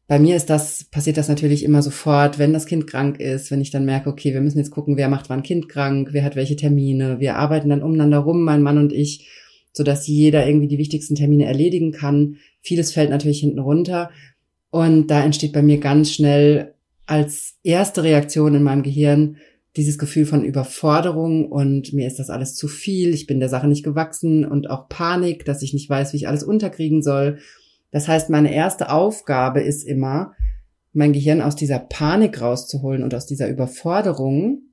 bei 0.05 0.19
mir 0.19 0.35
ist 0.35 0.49
das, 0.49 0.83
passiert 0.83 1.17
das 1.17 1.29
natürlich 1.29 1.63
immer 1.63 1.81
sofort, 1.81 2.37
wenn 2.37 2.53
das 2.53 2.65
Kind 2.65 2.87
krank 2.87 3.19
ist, 3.19 3.49
wenn 3.49 3.61
ich 3.61 3.71
dann 3.71 3.85
merke, 3.85 4.09
okay, 4.09 4.33
wir 4.33 4.41
müssen 4.41 4.57
jetzt 4.59 4.69
gucken, 4.69 4.97
wer 4.97 5.09
macht 5.09 5.29
wann 5.29 5.43
Kind 5.43 5.69
krank, 5.69 6.09
wer 6.11 6.23
hat 6.23 6.35
welche 6.35 6.55
Termine. 6.55 7.19
Wir 7.19 7.37
arbeiten 7.37 7.69
dann 7.69 7.81
umeinander 7.81 8.19
rum, 8.19 8.43
mein 8.43 8.61
Mann 8.61 8.77
und 8.77 8.91
ich, 8.93 9.27
so 9.73 9.83
dass 9.83 10.07
jeder 10.07 10.47
irgendwie 10.47 10.67
die 10.67 10.77
wichtigsten 10.77 11.15
Termine 11.15 11.45
erledigen 11.45 11.91
kann. 11.91 12.37
Vieles 12.61 12.93
fällt 12.93 13.09
natürlich 13.09 13.39
hinten 13.39 13.59
runter. 13.59 14.11
Und 14.69 15.07
da 15.07 15.23
entsteht 15.23 15.51
bei 15.51 15.61
mir 15.61 15.79
ganz 15.79 16.11
schnell 16.11 16.73
als 17.05 17.55
erste 17.63 18.03
Reaktion 18.03 18.55
in 18.55 18.63
meinem 18.63 18.83
Gehirn 18.83 19.37
dieses 19.75 19.97
Gefühl 19.97 20.25
von 20.25 20.43
Überforderung 20.43 21.51
und 21.51 21.93
mir 21.93 22.05
ist 22.05 22.19
das 22.19 22.29
alles 22.29 22.53
zu 22.53 22.67
viel, 22.67 23.11
ich 23.11 23.25
bin 23.25 23.39
der 23.39 23.49
Sache 23.49 23.67
nicht 23.67 23.83
gewachsen 23.83 24.45
und 24.45 24.69
auch 24.69 24.87
Panik, 24.87 25.45
dass 25.45 25.63
ich 25.63 25.73
nicht 25.73 25.89
weiß, 25.89 26.13
wie 26.13 26.17
ich 26.17 26.27
alles 26.27 26.43
unterkriegen 26.43 27.01
soll 27.01 27.39
das 27.93 28.07
heißt, 28.07 28.31
meine 28.31 28.53
erste 28.53 28.89
Aufgabe 28.89 29.61
ist 29.61 29.83
immer, 29.83 30.33
mein 30.93 31.13
Gehirn 31.13 31.41
aus 31.41 31.55
dieser 31.55 31.77
Panik 31.77 32.41
rauszuholen 32.41 33.03
und 33.03 33.13
aus 33.13 33.27
dieser 33.27 33.47
Überforderung, 33.47 34.63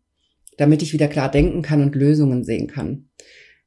damit 0.57 0.81
ich 0.81 0.95
wieder 0.95 1.07
klar 1.07 1.31
denken 1.31 1.61
kann 1.61 1.83
und 1.83 1.95
Lösungen 1.95 2.45
sehen 2.45 2.67
kann. 2.67 3.10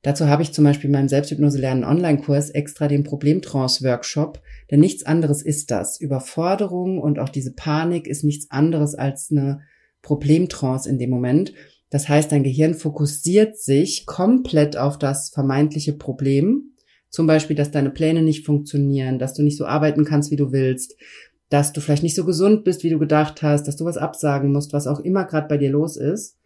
Dazu 0.03 0.27
habe 0.27 0.43
ich 0.43 0.51
zum 0.51 0.65
Beispiel 0.65 0.89
in 0.89 0.91
meinem 0.91 1.07
Selbsthypnose 1.07 1.57
lernen 1.57 1.86
Online-Kurs 1.86 2.50
extra 2.51 2.88
den 2.88 3.03
Problemtrance-Workshop, 3.03 4.41
denn 4.69 4.81
nichts 4.81 5.05
anderes 5.05 5.41
ist 5.41 5.72
das. 5.72 6.00
Überforderung 6.00 7.00
und 7.00 7.19
auch 7.19 7.29
diese 7.29 7.53
Panik 7.53 8.05
ist 8.07 8.24
nichts 8.24 8.51
anderes 8.51 8.95
als 8.95 9.31
eine 9.31 9.62
Problemtrance 10.01 10.89
in 10.89 11.00
dem 11.00 11.10
Moment. 11.10 11.53
Das 11.89 12.10
heißt, 12.10 12.31
dein 12.31 12.43
Gehirn 12.43 12.74
fokussiert 12.74 13.57
sich 13.57 14.05
komplett 14.05 14.75
auf 14.77 15.00
das 15.00 15.29
vermeintliche 15.29 15.93
Problem 15.93 16.74
zum 17.10 17.27
Beispiel, 17.27 17.55
dass 17.55 17.72
deine 17.72 17.91
Pläne 17.91 18.24
nicht 18.24 18.45
funktionieren, 18.45 19.19
dass 19.19 19.36
du 19.36 19.43
nicht 19.43 19.57
so 19.57 19.65
arbeiten 19.65 20.03
kannst, 20.03 20.31
wie 20.31 20.36
du 20.36 20.51
willst, 20.51 20.95
dass 21.50 21.72
du 21.72 21.79
vielleicht 21.79 22.01
nicht 22.01 22.15
so 22.15 22.25
gesund 22.25 22.63
bist, 22.63 22.83
wie 22.83 22.89
du 22.89 22.98
gedacht 22.98 23.43
hast, 23.43 23.67
dass 23.67 23.75
du 23.75 23.86
was 23.86 23.98
absagen 23.98 24.51
musst, 24.51 24.74
was 24.74 24.88
auch 24.88 25.00
immer 25.00 25.24
gerade 25.25 25.48
bei 25.48 25.57
dir 25.57 25.69
los 25.69 25.95
ist. 25.95 26.39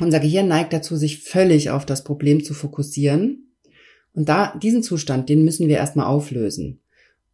Unser 0.00 0.20
Gehirn 0.20 0.48
neigt 0.48 0.72
dazu, 0.72 0.96
sich 0.96 1.22
völlig 1.22 1.70
auf 1.70 1.84
das 1.84 2.04
Problem 2.04 2.44
zu 2.44 2.54
fokussieren. 2.54 3.52
Und 4.12 4.28
da, 4.28 4.56
diesen 4.56 4.82
Zustand, 4.82 5.28
den 5.28 5.44
müssen 5.44 5.68
wir 5.68 5.76
erstmal 5.76 6.06
auflösen 6.06 6.80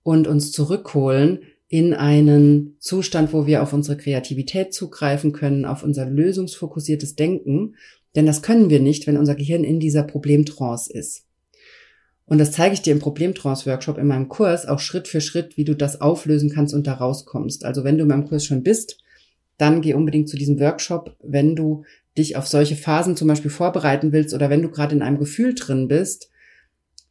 und 0.03 0.27
uns 0.27 0.53
zurückholen 0.53 1.41
in 1.69 1.95
einen 1.95 2.77
Zustand, 2.79 3.33
wo 3.33 3.47
wir 3.47 3.63
auf 3.63 3.73
unsere 3.73 3.97
Kreativität 3.97 4.75
zugreifen 4.75 5.33
können, 5.33 5.65
auf 5.65 5.83
unser 5.83 6.07
lösungsfokussiertes 6.07 7.17
Denken 7.17 7.75
Denn 8.15 8.27
das 8.27 8.43
können 8.43 8.71
wir 8.71 8.81
nicht, 8.81 9.07
wenn 9.07 9.17
unser 9.17 9.35
Gehirn 9.35 9.65
in 9.65 9.81
dieser 9.81 10.05
Problemtrance 10.05 10.93
ist. 10.93 11.25
Und 12.27 12.39
das 12.39 12.53
zeige 12.53 12.75
ich 12.75 12.83
dir 12.83 12.93
im 12.93 13.01
Problemtrance-Workshop 13.01 13.99
in 13.99 14.07
meinem 14.07 14.29
Kurs 14.29 14.67
auch 14.67 14.79
Schritt 14.79 15.09
für 15.09 15.21
Schritt, 15.21 15.57
wie 15.57 15.65
du 15.65 15.75
das 15.75 16.01
auflösen 16.01 16.51
kannst 16.51 16.75
und 16.75 16.87
da 16.87 16.95
rauskommst. 16.95 17.65
Also 17.65 17.85
wenn 17.85 17.99
du 17.99 18.03
in 18.03 18.09
meinem 18.09 18.27
Kurs 18.27 18.45
schon 18.45 18.63
bist, 18.63 18.99
dann 19.59 19.83
geh 19.83 19.95
unbedingt 19.95 20.29
zu 20.29 20.37
diesem 20.37 20.59
Workshop, 20.59 21.17
wenn 21.23 21.55
du 21.55 21.85
dich 22.17 22.37
auf 22.37 22.47
solche 22.47 22.77
Phasen 22.77 23.17
zum 23.17 23.29
Beispiel 23.29 23.51
vorbereiten 23.51 24.13
willst 24.13 24.35
oder 24.35 24.51
wenn 24.51 24.63
du 24.63 24.71
gerade 24.71 24.95
in 24.95 25.03
einem 25.03 25.19
Gefühl 25.19 25.55
drin 25.55 25.89
bist, 25.89 26.31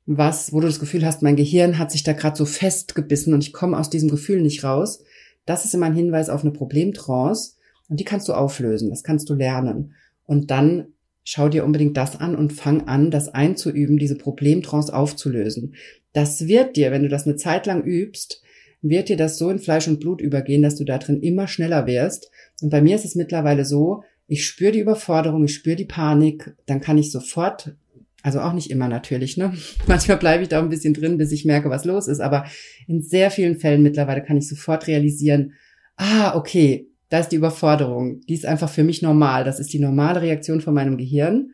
was, 0.05 0.51
wo 0.51 0.59
du 0.59 0.67
das 0.67 0.79
Gefühl 0.79 1.05
hast, 1.05 1.21
mein 1.21 1.35
Gehirn 1.35 1.77
hat 1.77 1.91
sich 1.91 2.03
da 2.03 2.13
gerade 2.13 2.37
so 2.37 2.45
festgebissen 2.45 3.33
und 3.33 3.43
ich 3.43 3.53
komme 3.53 3.77
aus 3.77 3.89
diesem 3.89 4.09
Gefühl 4.09 4.41
nicht 4.41 4.63
raus. 4.63 5.03
Das 5.45 5.65
ist 5.65 5.73
immer 5.73 5.85
ein 5.85 5.95
Hinweis 5.95 6.29
auf 6.29 6.41
eine 6.41 6.51
Problemtrance 6.51 7.55
und 7.89 7.99
die 7.99 8.05
kannst 8.05 8.27
du 8.27 8.33
auflösen, 8.33 8.89
das 8.89 9.03
kannst 9.03 9.29
du 9.29 9.33
lernen. 9.33 9.93
Und 10.25 10.51
dann 10.51 10.87
schau 11.23 11.49
dir 11.49 11.65
unbedingt 11.65 11.95
das 11.97 12.19
an 12.19 12.35
und 12.35 12.53
fang 12.53 12.87
an, 12.87 13.11
das 13.11 13.29
einzuüben, 13.29 13.97
diese 13.97 14.17
Problemtrance 14.17 14.93
aufzulösen. 14.93 15.75
Das 16.11 16.47
wird 16.47 16.75
dir, 16.75 16.91
wenn 16.91 17.03
du 17.03 17.09
das 17.09 17.25
eine 17.25 17.35
Zeit 17.35 17.65
lang 17.65 17.83
übst, 17.83 18.41
wird 18.81 19.07
dir 19.07 19.17
das 19.17 19.37
so 19.37 19.49
in 19.49 19.59
Fleisch 19.59 19.87
und 19.87 20.01
Blut 20.01 20.21
übergehen, 20.21 20.61
dass 20.61 20.75
du 20.75 20.83
da 20.83 20.97
drin 20.97 21.21
immer 21.21 21.47
schneller 21.47 21.87
wirst. 21.87 22.29
Und 22.61 22.69
bei 22.69 22.81
mir 22.81 22.95
ist 22.95 23.05
es 23.05 23.15
mittlerweile 23.15 23.63
so, 23.63 24.03
ich 24.27 24.45
spüre 24.45 24.71
die 24.71 24.79
Überforderung, 24.79 25.43
ich 25.43 25.53
spüre 25.53 25.75
die 25.75 25.85
Panik, 25.85 26.55
dann 26.65 26.81
kann 26.81 26.97
ich 26.97 27.11
sofort, 27.11 27.75
also 28.21 28.39
auch 28.39 28.53
nicht 28.53 28.71
immer 28.71 28.87
natürlich, 28.87 29.37
ne? 29.37 29.53
Manchmal 29.87 30.17
bleibe 30.17 30.43
ich 30.43 30.49
da 30.49 30.59
ein 30.59 30.69
bisschen 30.69 30.93
drin, 30.93 31.17
bis 31.17 31.31
ich 31.31 31.45
merke, 31.45 31.69
was 31.69 31.85
los 31.85 32.07
ist, 32.07 32.19
aber 32.19 32.45
in 32.87 33.01
sehr 33.01 33.31
vielen 33.31 33.57
Fällen 33.57 33.83
mittlerweile 33.83 34.23
kann 34.23 34.37
ich 34.37 34.47
sofort 34.47 34.87
realisieren, 34.87 35.53
ah, 35.97 36.35
okay, 36.35 36.87
da 37.13 37.19
ist 37.19 37.29
die 37.29 37.35
Überforderung. 37.35 38.21
Die 38.21 38.33
ist 38.33 38.47
einfach 38.47 38.69
für 38.69 38.83
mich 38.83 39.03
normal. 39.03 39.43
Das 39.43 39.59
ist 39.59 39.71
die 39.71 39.77
normale 39.77 40.23
Reaktion 40.23 40.61
von 40.61 40.73
meinem 40.73 40.97
Gehirn, 40.97 41.51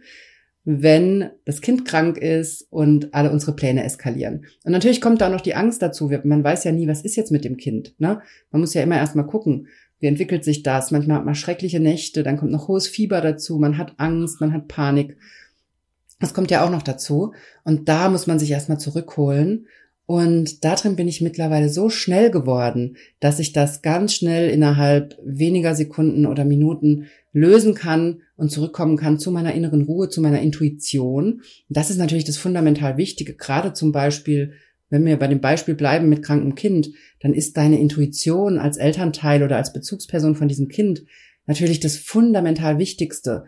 wenn 0.63 1.31
das 1.43 1.59
Kind 1.59 1.83
krank 1.83 2.17
ist 2.17 2.65
und 2.69 3.13
alle 3.13 3.29
unsere 3.29 3.55
Pläne 3.55 3.83
eskalieren. 3.83 4.45
Und 4.63 4.71
natürlich 4.71 5.01
kommt 5.01 5.19
da 5.19 5.27
auch 5.27 5.33
noch 5.33 5.41
die 5.41 5.55
Angst 5.55 5.81
dazu. 5.81 6.09
Man 6.23 6.45
weiß 6.45 6.63
ja 6.63 6.71
nie, 6.71 6.87
was 6.87 7.01
ist 7.01 7.17
jetzt 7.17 7.31
mit 7.31 7.43
dem 7.43 7.57
Kind. 7.57 7.93
Ne? 7.97 8.21
Man 8.51 8.61
muss 8.61 8.73
ja 8.73 8.83
immer 8.83 8.95
erstmal 8.95 9.25
gucken, 9.25 9.67
wie 9.99 10.07
entwickelt 10.07 10.43
sich 10.43 10.63
das. 10.63 10.91
Manchmal 10.91 11.17
hat 11.17 11.25
man 11.25 11.35
schreckliche 11.35 11.79
Nächte, 11.79 12.23
dann 12.23 12.37
kommt 12.37 12.51
noch 12.51 12.67
hohes 12.67 12.87
Fieber 12.87 13.21
dazu, 13.21 13.57
man 13.57 13.77
hat 13.77 13.93
Angst, 13.97 14.41
man 14.41 14.53
hat 14.53 14.67
Panik. 14.67 15.17
Das 16.19 16.33
kommt 16.33 16.51
ja 16.51 16.65
auch 16.65 16.69
noch 16.69 16.83
dazu. 16.83 17.33
Und 17.63 17.87
da 17.87 18.09
muss 18.09 18.27
man 18.27 18.39
sich 18.39 18.51
erstmal 18.51 18.79
zurückholen 18.79 19.67
und 20.09 20.65
darin 20.65 20.95
bin 20.95 21.07
ich 21.07 21.21
mittlerweile 21.21 21.69
so 21.69 21.91
schnell 21.91 22.31
geworden, 22.31 22.97
dass 23.19 23.37
ich 23.37 23.53
das 23.53 23.83
ganz 23.83 24.15
schnell 24.15 24.49
innerhalb 24.49 25.19
weniger 25.23 25.75
Sekunden 25.75 26.25
oder 26.25 26.45
Minuten 26.45 27.05
lösen 27.31 27.75
kann 27.75 28.21
und 28.35 28.51
zurückkommen 28.51 28.97
kann 28.97 29.19
zu 29.19 29.29
meiner 29.29 29.53
inneren 29.53 29.83
Ruhe, 29.83 30.09
zu 30.09 30.19
meiner 30.19 30.41
Intuition. 30.41 31.43
Das 31.69 31.91
ist 31.91 31.97
natürlich 31.97 32.23
das 32.23 32.37
fundamental 32.37 32.97
Wichtige. 32.97 33.35
Gerade 33.35 33.73
zum 33.73 33.91
Beispiel, 33.91 34.53
wenn 34.89 35.05
wir 35.05 35.17
bei 35.17 35.27
dem 35.27 35.41
Beispiel 35.41 35.75
bleiben 35.75 36.09
mit 36.09 36.23
krankem 36.23 36.55
Kind, 36.55 36.89
dann 37.19 37.33
ist 37.33 37.57
deine 37.57 37.79
Intuition 37.79 38.57
als 38.57 38.77
Elternteil 38.77 39.43
oder 39.43 39.57
als 39.57 39.73
Bezugsperson 39.73 40.35
von 40.35 40.47
diesem 40.47 40.67
Kind 40.67 41.03
natürlich 41.45 41.79
das 41.79 41.97
fundamental 41.97 42.77
Wichtigste 42.77 43.45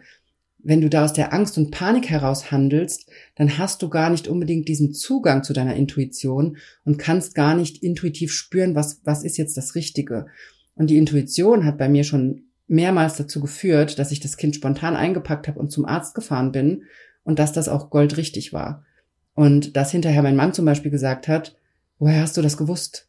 wenn 0.64 0.82
du 0.82 0.90
da 0.90 1.04
aus 1.06 1.14
der 1.14 1.34
Angst 1.34 1.58
und 1.58 1.72
Panik 1.72 2.10
heraus 2.10 2.52
handelst, 2.52 3.10
dann 3.36 3.58
hast 3.58 3.82
du 3.82 3.90
gar 3.90 4.10
nicht 4.10 4.28
unbedingt 4.28 4.68
diesen 4.68 4.94
Zugang 4.94 5.44
zu 5.44 5.54
deiner 5.54 5.76
Intuition 5.76 6.58
und 6.86 6.98
kannst 6.98 7.36
gar 7.36 7.56
nicht 7.56 7.82
intuitiv 7.84 8.32
spüren, 8.32 8.76
was, 8.76 9.02
was 9.04 9.24
ist 9.24 9.38
jetzt 9.38 9.58
das 9.58 9.76
Richtige. 9.76 10.28
Und 10.76 10.90
die 10.90 10.98
Intuition 10.98 11.66
hat 11.66 11.78
bei 11.78 11.90
mir 11.90 12.04
schon 12.04 12.44
mehrmals 12.68 13.16
dazu 13.16 13.42
geführt, 13.42 14.00
dass 14.00 14.12
ich 14.12 14.20
das 14.20 14.38
Kind 14.38 14.56
spontan 14.56 14.96
eingepackt 14.96 15.48
habe 15.48 15.60
und 15.60 15.72
zum 15.72 15.86
Arzt 15.86 16.16
gefahren 16.16 16.52
bin 16.52 16.84
und 17.24 17.40
dass 17.40 17.54
das 17.54 17.68
auch 17.68 17.90
goldrichtig 17.90 18.54
war. 18.54 18.86
Und 19.34 19.76
dass 19.76 19.92
hinterher 19.92 20.22
mein 20.24 20.36
Mann 20.36 20.54
zum 20.54 20.66
Beispiel 20.66 20.92
gesagt 20.92 21.28
hat, 21.28 21.56
woher 22.00 22.22
hast 22.22 22.38
du 22.38 22.42
das 22.42 22.58
gewusst? 22.58 23.08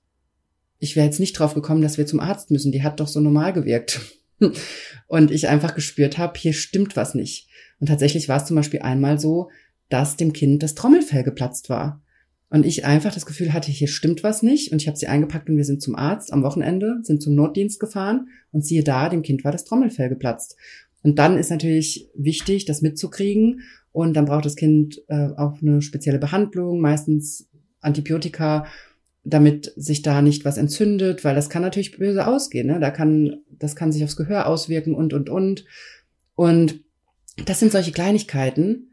Ich 0.78 0.96
wäre 0.96 1.06
jetzt 1.06 1.20
nicht 1.20 1.32
drauf 1.38 1.54
gekommen, 1.54 1.82
dass 1.82 1.98
wir 1.98 2.06
zum 2.06 2.20
Arzt 2.20 2.50
müssen. 2.50 2.72
Die 2.72 2.82
hat 2.82 3.00
doch 3.00 3.08
so 3.08 3.20
normal 3.20 3.52
gewirkt. 3.52 4.00
Und 5.06 5.30
ich 5.30 5.48
einfach 5.48 5.74
gespürt 5.74 6.18
habe, 6.18 6.38
hier 6.38 6.52
stimmt 6.52 6.96
was 6.96 7.14
nicht. 7.14 7.48
Und 7.80 7.86
tatsächlich 7.86 8.28
war 8.28 8.38
es 8.38 8.46
zum 8.46 8.56
Beispiel 8.56 8.80
einmal 8.80 9.18
so, 9.18 9.50
dass 9.88 10.16
dem 10.16 10.32
Kind 10.32 10.62
das 10.62 10.74
Trommelfell 10.74 11.22
geplatzt 11.22 11.68
war. 11.68 12.02
Und 12.48 12.66
ich 12.66 12.84
einfach 12.84 13.14
das 13.14 13.24
Gefühl 13.24 13.52
hatte, 13.52 13.70
hier 13.70 13.88
stimmt 13.88 14.22
was 14.22 14.42
nicht. 14.42 14.72
Und 14.72 14.82
ich 14.82 14.88
habe 14.88 14.96
sie 14.96 15.06
eingepackt 15.06 15.48
und 15.48 15.56
wir 15.56 15.64
sind 15.64 15.80
zum 15.80 15.96
Arzt 15.96 16.32
am 16.32 16.42
Wochenende, 16.42 16.98
sind 17.02 17.22
zum 17.22 17.34
Notdienst 17.34 17.80
gefahren 17.80 18.28
und 18.50 18.64
siehe 18.64 18.84
da, 18.84 19.08
dem 19.08 19.22
Kind 19.22 19.42
war 19.42 19.52
das 19.52 19.64
Trommelfell 19.64 20.08
geplatzt. 20.08 20.56
Und 21.02 21.18
dann 21.18 21.38
ist 21.38 21.50
natürlich 21.50 22.08
wichtig, 22.14 22.64
das 22.64 22.82
mitzukriegen. 22.82 23.62
Und 23.92 24.14
dann 24.14 24.24
braucht 24.24 24.46
das 24.46 24.56
Kind 24.56 25.02
äh, 25.08 25.28
auch 25.36 25.60
eine 25.60 25.82
spezielle 25.82 26.18
Behandlung, 26.18 26.80
meistens 26.80 27.48
Antibiotika 27.80 28.66
damit 29.24 29.72
sich 29.76 30.02
da 30.02 30.20
nicht 30.20 30.44
was 30.44 30.58
entzündet, 30.58 31.24
weil 31.24 31.34
das 31.34 31.48
kann 31.48 31.62
natürlich 31.62 31.96
böse 31.96 32.26
ausgehen. 32.26 32.66
Ne? 32.66 32.80
Da 32.80 32.90
kann, 32.90 33.36
das 33.50 33.76
kann 33.76 33.92
sich 33.92 34.02
aufs 34.02 34.16
Gehör 34.16 34.46
auswirken 34.46 34.94
und, 34.94 35.12
und, 35.12 35.30
und. 35.30 35.64
Und 36.34 36.80
das 37.46 37.60
sind 37.60 37.70
solche 37.70 37.92
Kleinigkeiten, 37.92 38.90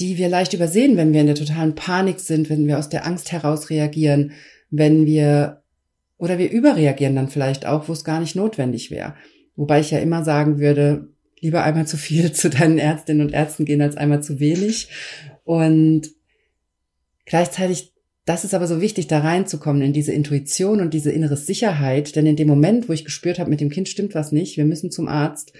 die 0.00 0.16
wir 0.16 0.28
leicht 0.30 0.54
übersehen, 0.54 0.96
wenn 0.96 1.12
wir 1.12 1.20
in 1.20 1.26
der 1.26 1.36
totalen 1.36 1.74
Panik 1.74 2.20
sind, 2.20 2.48
wenn 2.48 2.66
wir 2.66 2.78
aus 2.78 2.88
der 2.88 3.06
Angst 3.06 3.32
heraus 3.32 3.68
reagieren, 3.68 4.32
wenn 4.70 5.04
wir, 5.04 5.62
oder 6.16 6.38
wir 6.38 6.50
überreagieren 6.50 7.16
dann 7.16 7.28
vielleicht 7.28 7.66
auch, 7.66 7.88
wo 7.88 7.92
es 7.92 8.04
gar 8.04 8.20
nicht 8.20 8.36
notwendig 8.36 8.90
wäre. 8.90 9.14
Wobei 9.56 9.80
ich 9.80 9.90
ja 9.90 9.98
immer 9.98 10.24
sagen 10.24 10.58
würde, 10.58 11.08
lieber 11.40 11.62
einmal 11.64 11.86
zu 11.86 11.96
viel 11.96 12.32
zu 12.32 12.50
deinen 12.50 12.78
Ärztinnen 12.78 13.26
und 13.26 13.32
Ärzten 13.32 13.64
gehen 13.64 13.82
als 13.82 13.96
einmal 13.96 14.22
zu 14.22 14.40
wenig. 14.40 14.88
Und 15.44 16.10
gleichzeitig 17.24 17.92
das 18.26 18.44
ist 18.44 18.54
aber 18.54 18.68
so 18.68 18.80
wichtig, 18.80 19.08
da 19.08 19.20
reinzukommen 19.20 19.82
in 19.82 19.92
diese 19.92 20.12
Intuition 20.12 20.80
und 20.80 20.94
diese 20.94 21.10
innere 21.10 21.36
Sicherheit. 21.36 22.14
Denn 22.14 22.26
in 22.26 22.36
dem 22.36 22.46
Moment, 22.46 22.88
wo 22.88 22.92
ich 22.92 23.04
gespürt 23.04 23.40
habe, 23.40 23.50
mit 23.50 23.60
dem 23.60 23.70
Kind 23.70 23.88
stimmt 23.88 24.14
was 24.14 24.30
nicht, 24.30 24.56
wir 24.56 24.64
müssen 24.64 24.92
zum 24.92 25.08
Arzt, 25.08 25.52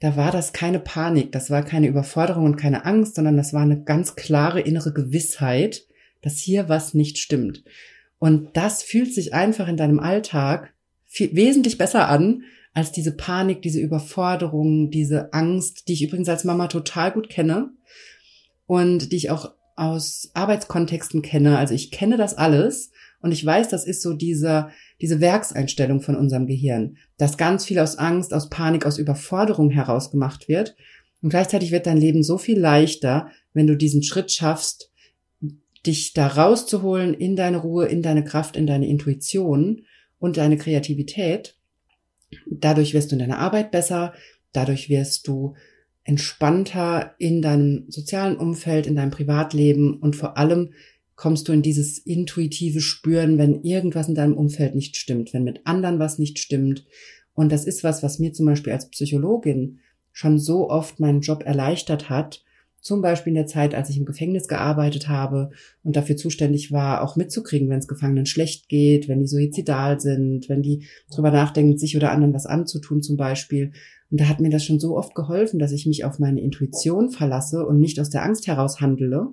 da 0.00 0.16
war 0.16 0.30
das 0.30 0.52
keine 0.52 0.78
Panik, 0.78 1.32
das 1.32 1.50
war 1.50 1.64
keine 1.64 1.88
Überforderung 1.88 2.44
und 2.44 2.56
keine 2.56 2.84
Angst, 2.84 3.14
sondern 3.14 3.36
das 3.36 3.52
war 3.52 3.62
eine 3.62 3.82
ganz 3.82 4.14
klare 4.14 4.60
innere 4.60 4.92
Gewissheit, 4.92 5.86
dass 6.22 6.38
hier 6.38 6.68
was 6.68 6.94
nicht 6.94 7.18
stimmt. 7.18 7.64
Und 8.18 8.56
das 8.56 8.82
fühlt 8.82 9.12
sich 9.12 9.34
einfach 9.34 9.68
in 9.68 9.76
deinem 9.76 9.98
Alltag 9.98 10.74
viel, 11.06 11.34
wesentlich 11.34 11.78
besser 11.78 12.08
an, 12.08 12.42
als 12.76 12.92
diese 12.92 13.12
Panik, 13.12 13.62
diese 13.62 13.80
Überforderung, 13.80 14.90
diese 14.90 15.32
Angst, 15.32 15.88
die 15.88 15.94
ich 15.94 16.02
übrigens 16.02 16.28
als 16.28 16.44
Mama 16.44 16.66
total 16.66 17.10
gut 17.10 17.30
kenne 17.30 17.70
und 18.66 19.12
die 19.12 19.16
ich 19.16 19.30
auch 19.30 19.54
aus 19.76 20.30
Arbeitskontexten 20.34 21.22
kenne. 21.22 21.56
Also 21.56 21.72
ich 21.72 21.90
kenne 21.90 22.18
das 22.18 22.34
alles 22.34 22.90
und 23.22 23.32
ich 23.32 23.42
weiß, 23.42 23.70
das 23.70 23.86
ist 23.86 24.02
so 24.02 24.12
diese, 24.12 24.68
diese 25.00 25.22
Werkseinstellung 25.22 26.02
von 26.02 26.16
unserem 26.16 26.46
Gehirn, 26.46 26.98
dass 27.16 27.38
ganz 27.38 27.64
viel 27.64 27.78
aus 27.78 27.96
Angst, 27.96 28.34
aus 28.34 28.50
Panik, 28.50 28.84
aus 28.84 28.98
Überforderung 28.98 29.70
heraus 29.70 30.10
gemacht 30.10 30.46
wird. 30.46 30.76
Und 31.22 31.30
gleichzeitig 31.30 31.70
wird 31.70 31.86
dein 31.86 31.96
Leben 31.96 32.22
so 32.22 32.36
viel 32.36 32.58
leichter, 32.58 33.30
wenn 33.54 33.66
du 33.66 33.74
diesen 33.74 34.02
Schritt 34.02 34.30
schaffst, 34.30 34.92
dich 35.86 36.12
da 36.12 36.26
rauszuholen 36.26 37.14
in 37.14 37.36
deine 37.36 37.56
Ruhe, 37.56 37.86
in 37.86 38.02
deine 38.02 38.22
Kraft, 38.22 38.54
in 38.54 38.66
deine 38.66 38.86
Intuition 38.86 39.86
und 40.18 40.36
deine 40.36 40.58
Kreativität. 40.58 41.56
Dadurch 42.50 42.94
wirst 42.94 43.10
du 43.10 43.16
in 43.16 43.20
deiner 43.20 43.38
Arbeit 43.38 43.70
besser, 43.70 44.14
dadurch 44.52 44.88
wirst 44.88 45.28
du 45.28 45.54
entspannter 46.04 47.14
in 47.18 47.42
deinem 47.42 47.84
sozialen 47.88 48.36
Umfeld, 48.36 48.86
in 48.86 48.96
deinem 48.96 49.10
Privatleben 49.10 49.98
und 49.98 50.16
vor 50.16 50.36
allem 50.36 50.72
kommst 51.16 51.48
du 51.48 51.52
in 51.52 51.62
dieses 51.62 51.98
intuitive 51.98 52.80
Spüren, 52.80 53.38
wenn 53.38 53.62
irgendwas 53.62 54.08
in 54.08 54.14
deinem 54.14 54.36
Umfeld 54.36 54.74
nicht 54.74 54.96
stimmt, 54.96 55.32
wenn 55.32 55.44
mit 55.44 55.66
anderen 55.66 55.98
was 55.98 56.18
nicht 56.18 56.38
stimmt. 56.38 56.84
Und 57.34 57.50
das 57.50 57.64
ist 57.64 57.82
was, 57.84 58.02
was 58.02 58.18
mir 58.18 58.32
zum 58.32 58.46
Beispiel 58.46 58.72
als 58.72 58.90
Psychologin 58.90 59.80
schon 60.12 60.38
so 60.38 60.70
oft 60.70 61.00
meinen 61.00 61.20
Job 61.20 61.42
erleichtert 61.44 62.08
hat, 62.08 62.44
zum 62.80 63.02
Beispiel 63.02 63.32
in 63.32 63.36
der 63.36 63.46
Zeit, 63.46 63.74
als 63.74 63.90
ich 63.90 63.96
im 63.96 64.04
Gefängnis 64.04 64.46
gearbeitet 64.46 65.08
habe 65.08 65.50
und 65.82 65.96
dafür 65.96 66.16
zuständig 66.16 66.70
war, 66.70 67.02
auch 67.02 67.16
mitzukriegen, 67.16 67.68
wenn 67.68 67.78
es 67.78 67.88
Gefangenen 67.88 68.26
schlecht 68.26 68.68
geht, 68.68 69.08
wenn 69.08 69.20
die 69.20 69.26
suizidal 69.26 70.00
sind, 70.00 70.48
wenn 70.48 70.62
die 70.62 70.86
drüber 71.10 71.30
nachdenken, 71.30 71.78
sich 71.78 71.96
oder 71.96 72.12
anderen 72.12 72.34
was 72.34 72.46
anzutun 72.46 73.02
zum 73.02 73.16
Beispiel. 73.16 73.72
Und 74.10 74.20
da 74.20 74.28
hat 74.28 74.40
mir 74.40 74.50
das 74.50 74.64
schon 74.64 74.78
so 74.78 74.96
oft 74.96 75.14
geholfen, 75.14 75.58
dass 75.58 75.72
ich 75.72 75.86
mich 75.86 76.04
auf 76.04 76.18
meine 76.18 76.40
Intuition 76.40 77.10
verlasse 77.10 77.66
und 77.66 77.80
nicht 77.80 77.98
aus 77.98 78.10
der 78.10 78.22
Angst 78.22 78.46
heraus 78.46 78.80
handele, 78.80 79.32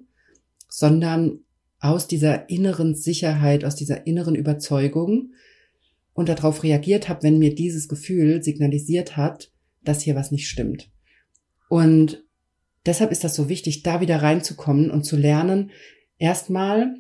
sondern 0.68 1.40
aus 1.80 2.08
dieser 2.08 2.50
inneren 2.50 2.96
Sicherheit, 2.96 3.66
aus 3.66 3.76
dieser 3.76 4.08
inneren 4.08 4.36
Überzeugung 4.36 5.34
und 6.14 6.30
darauf 6.30 6.64
reagiert 6.64 7.10
habe, 7.10 7.24
wenn 7.24 7.40
mir 7.40 7.54
dieses 7.54 7.88
Gefühl 7.88 8.42
signalisiert 8.42 9.18
hat, 9.18 9.52
dass 9.84 10.02
hier 10.02 10.16
was 10.16 10.32
nicht 10.32 10.48
stimmt. 10.48 10.90
Und 11.70 12.23
deshalb 12.86 13.12
ist 13.12 13.24
das 13.24 13.36
so 13.36 13.50
wichtig, 13.50 13.84
da 13.84 14.02
wieder 14.02 14.22
reinzukommen 14.22 14.92
und 14.92 15.04
zu 15.04 15.16
lernen, 15.16 15.72
erstmal 16.18 16.96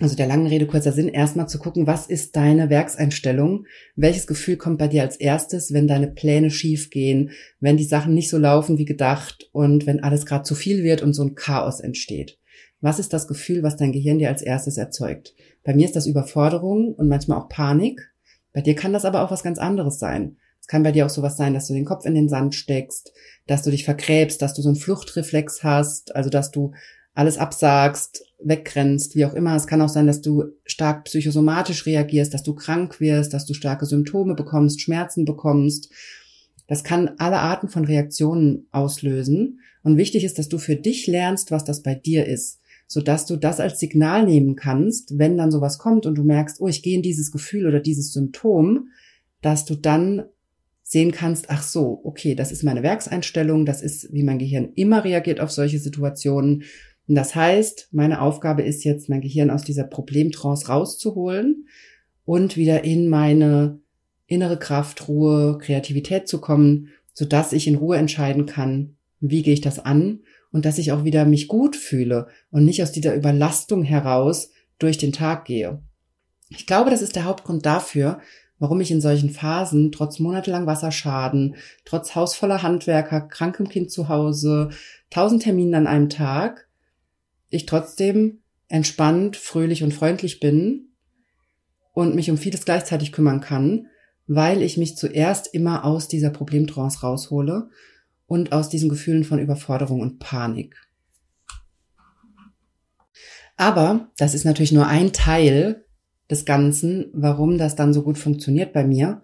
Also 0.00 0.16
der 0.16 0.26
langen 0.26 0.48
Rede 0.48 0.66
kurzer 0.66 0.90
Sinn, 0.90 1.08
erstmal 1.08 1.48
zu 1.48 1.60
gucken, 1.60 1.86
was 1.86 2.08
ist 2.08 2.34
deine 2.34 2.68
Werkseinstellung? 2.68 3.66
Welches 3.94 4.26
Gefühl 4.26 4.56
kommt 4.56 4.78
bei 4.78 4.88
dir 4.88 5.02
als 5.02 5.16
erstes, 5.16 5.72
wenn 5.72 5.86
deine 5.86 6.08
Pläne 6.08 6.50
schief 6.50 6.90
gehen, 6.90 7.30
wenn 7.60 7.76
die 7.76 7.84
Sachen 7.84 8.12
nicht 8.12 8.28
so 8.28 8.36
laufen 8.36 8.76
wie 8.76 8.86
gedacht 8.86 9.48
und 9.52 9.86
wenn 9.86 10.02
alles 10.02 10.26
gerade 10.26 10.42
zu 10.42 10.56
viel 10.56 10.82
wird 10.82 11.00
und 11.02 11.12
so 11.12 11.22
ein 11.22 11.36
Chaos 11.36 11.78
entsteht? 11.78 12.38
Was 12.80 12.98
ist 12.98 13.12
das 13.12 13.28
Gefühl, 13.28 13.62
was 13.62 13.76
dein 13.76 13.92
Gehirn 13.92 14.18
dir 14.18 14.30
als 14.30 14.42
erstes 14.42 14.78
erzeugt? 14.78 15.34
Bei 15.62 15.72
mir 15.72 15.84
ist 15.84 15.94
das 15.94 16.08
Überforderung 16.08 16.92
und 16.94 17.08
manchmal 17.08 17.38
auch 17.38 17.48
Panik. 17.48 18.12
Bei 18.52 18.62
dir 18.62 18.74
kann 18.74 18.92
das 18.92 19.04
aber 19.04 19.22
auch 19.22 19.30
was 19.30 19.44
ganz 19.44 19.58
anderes 19.58 20.00
sein. 20.00 20.38
Es 20.64 20.68
kann 20.68 20.82
bei 20.82 20.92
dir 20.92 21.04
auch 21.04 21.10
sowas 21.10 21.36
sein, 21.36 21.52
dass 21.52 21.66
du 21.66 21.74
den 21.74 21.84
Kopf 21.84 22.06
in 22.06 22.14
den 22.14 22.30
Sand 22.30 22.54
steckst, 22.54 23.12
dass 23.46 23.62
du 23.62 23.70
dich 23.70 23.84
vergräbst, 23.84 24.40
dass 24.40 24.54
du 24.54 24.62
so 24.62 24.70
einen 24.70 24.76
Fluchtreflex 24.76 25.62
hast, 25.62 26.16
also 26.16 26.30
dass 26.30 26.52
du 26.52 26.72
alles 27.12 27.36
absagst, 27.36 28.24
wegrennst, 28.42 29.14
wie 29.14 29.26
auch 29.26 29.34
immer. 29.34 29.54
Es 29.54 29.66
kann 29.66 29.82
auch 29.82 29.90
sein, 29.90 30.06
dass 30.06 30.22
du 30.22 30.44
stark 30.64 31.04
psychosomatisch 31.04 31.84
reagierst, 31.84 32.32
dass 32.32 32.44
du 32.44 32.54
krank 32.54 32.98
wirst, 32.98 33.34
dass 33.34 33.44
du 33.44 33.52
starke 33.52 33.84
Symptome 33.84 34.34
bekommst, 34.34 34.80
Schmerzen 34.80 35.26
bekommst. 35.26 35.92
Das 36.66 36.82
kann 36.82 37.10
alle 37.18 37.40
Arten 37.40 37.68
von 37.68 37.84
Reaktionen 37.84 38.66
auslösen. 38.70 39.60
Und 39.82 39.98
wichtig 39.98 40.24
ist, 40.24 40.38
dass 40.38 40.48
du 40.48 40.56
für 40.56 40.76
dich 40.76 41.06
lernst, 41.06 41.50
was 41.50 41.64
das 41.64 41.82
bei 41.82 41.94
dir 41.94 42.24
ist, 42.24 42.58
sodass 42.86 43.26
du 43.26 43.36
das 43.36 43.60
als 43.60 43.80
Signal 43.80 44.24
nehmen 44.24 44.56
kannst, 44.56 45.18
wenn 45.18 45.36
dann 45.36 45.50
sowas 45.50 45.76
kommt 45.76 46.06
und 46.06 46.14
du 46.14 46.24
merkst, 46.24 46.58
oh, 46.62 46.68
ich 46.68 46.82
gehe 46.82 46.96
in 46.96 47.02
dieses 47.02 47.32
Gefühl 47.32 47.66
oder 47.66 47.80
dieses 47.80 48.14
Symptom, 48.14 48.88
dass 49.42 49.66
du 49.66 49.74
dann 49.74 50.24
sehen 50.84 51.10
kannst, 51.10 51.50
ach 51.50 51.62
so, 51.62 52.00
okay, 52.04 52.36
das 52.36 52.52
ist 52.52 52.62
meine 52.62 52.84
Werkseinstellung, 52.84 53.66
das 53.66 53.82
ist, 53.82 54.12
wie 54.12 54.22
mein 54.22 54.38
Gehirn 54.38 54.70
immer 54.76 55.02
reagiert 55.02 55.40
auf 55.40 55.50
solche 55.50 55.80
Situationen 55.80 56.62
und 57.06 57.16
das 57.16 57.34
heißt, 57.34 57.88
meine 57.92 58.20
Aufgabe 58.20 58.62
ist 58.62 58.84
jetzt, 58.84 59.08
mein 59.08 59.20
Gehirn 59.20 59.50
aus 59.50 59.62
dieser 59.62 59.84
Problemtrance 59.84 60.68
rauszuholen 60.68 61.68
und 62.24 62.56
wieder 62.56 62.84
in 62.84 63.08
meine 63.08 63.80
innere 64.26 64.58
Kraft, 64.58 65.06
Ruhe, 65.08 65.58
Kreativität 65.58 66.28
zu 66.28 66.40
kommen, 66.40 66.88
so 67.12 67.24
dass 67.24 67.52
ich 67.52 67.66
in 67.66 67.76
Ruhe 67.76 67.98
entscheiden 67.98 68.46
kann, 68.46 68.96
wie 69.20 69.42
gehe 69.42 69.52
ich 69.52 69.60
das 69.60 69.78
an 69.78 70.20
und 70.50 70.64
dass 70.64 70.78
ich 70.78 70.92
auch 70.92 71.04
wieder 71.04 71.26
mich 71.26 71.46
gut 71.46 71.76
fühle 71.76 72.28
und 72.50 72.64
nicht 72.64 72.82
aus 72.82 72.92
dieser 72.92 73.14
Überlastung 73.14 73.82
heraus 73.82 74.50
durch 74.78 74.96
den 74.96 75.12
Tag 75.12 75.44
gehe. 75.44 75.82
Ich 76.48 76.66
glaube, 76.66 76.90
das 76.90 77.02
ist 77.02 77.16
der 77.16 77.24
Hauptgrund 77.24 77.66
dafür, 77.66 78.20
warum 78.64 78.80
ich 78.80 78.90
in 78.90 79.02
solchen 79.02 79.28
Phasen 79.28 79.92
trotz 79.92 80.18
monatelang 80.20 80.64
Wasserschaden, 80.64 81.56
trotz 81.84 82.14
hausvoller 82.14 82.62
Handwerker, 82.62 83.20
krankem 83.20 83.68
Kind 83.68 83.90
zu 83.90 84.08
Hause, 84.08 84.70
tausend 85.10 85.42
Terminen 85.42 85.74
an 85.74 85.86
einem 85.86 86.08
Tag, 86.08 86.66
ich 87.50 87.66
trotzdem 87.66 88.38
entspannt, 88.68 89.36
fröhlich 89.36 89.82
und 89.82 89.92
freundlich 89.92 90.40
bin 90.40 90.94
und 91.92 92.14
mich 92.14 92.30
um 92.30 92.38
vieles 92.38 92.64
gleichzeitig 92.64 93.12
kümmern 93.12 93.42
kann, 93.42 93.88
weil 94.26 94.62
ich 94.62 94.78
mich 94.78 94.96
zuerst 94.96 95.52
immer 95.52 95.84
aus 95.84 96.08
dieser 96.08 96.30
Problemtrance 96.30 97.02
raushole 97.02 97.68
und 98.26 98.52
aus 98.52 98.70
diesen 98.70 98.88
Gefühlen 98.88 99.24
von 99.24 99.40
Überforderung 99.40 100.00
und 100.00 100.20
Panik. 100.20 100.74
Aber 103.58 104.08
das 104.16 104.32
ist 104.32 104.46
natürlich 104.46 104.72
nur 104.72 104.86
ein 104.86 105.12
Teil 105.12 105.83
des 106.30 106.44
Ganzen, 106.44 107.06
warum 107.12 107.58
das 107.58 107.76
dann 107.76 107.92
so 107.92 108.02
gut 108.02 108.18
funktioniert 108.18 108.72
bei 108.72 108.84
mir. 108.84 109.22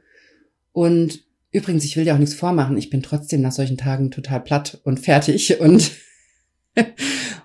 Und 0.73 1.25
übrigens, 1.51 1.85
ich 1.85 1.97
will 1.97 2.05
dir 2.05 2.15
auch 2.15 2.19
nichts 2.19 2.35
vormachen, 2.35 2.77
ich 2.77 2.91
bin 2.91 3.03
trotzdem 3.03 3.41
nach 3.41 3.53
solchen 3.53 3.77
Tagen 3.77 4.11
total 4.11 4.41
platt 4.41 4.81
und 4.85 5.01
fertig 5.01 5.61
und 5.61 5.93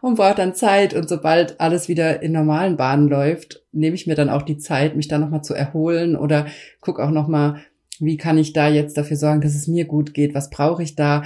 und 0.01 0.15
brauche 0.15 0.35
dann 0.35 0.53
Zeit. 0.53 0.93
Und 0.93 1.09
sobald 1.09 1.59
alles 1.59 1.87
wieder 1.87 2.21
in 2.21 2.31
normalen 2.31 2.77
Bahnen 2.77 3.07
läuft, 3.07 3.63
nehme 3.71 3.95
ich 3.95 4.07
mir 4.07 4.15
dann 4.15 4.29
auch 4.29 4.43
die 4.43 4.57
Zeit, 4.57 4.95
mich 4.95 5.07
da 5.07 5.17
nochmal 5.17 5.43
zu 5.43 5.53
erholen 5.53 6.15
oder 6.15 6.45
guck 6.79 6.99
auch 6.99 7.11
nochmal, 7.11 7.61
wie 7.99 8.17
kann 8.17 8.37
ich 8.37 8.53
da 8.53 8.67
jetzt 8.67 8.97
dafür 8.97 9.17
sorgen, 9.17 9.41
dass 9.41 9.55
es 9.55 9.67
mir 9.67 9.85
gut 9.85 10.13
geht? 10.13 10.35
Was 10.35 10.49
brauche 10.49 10.83
ich 10.83 10.95
da? 10.95 11.23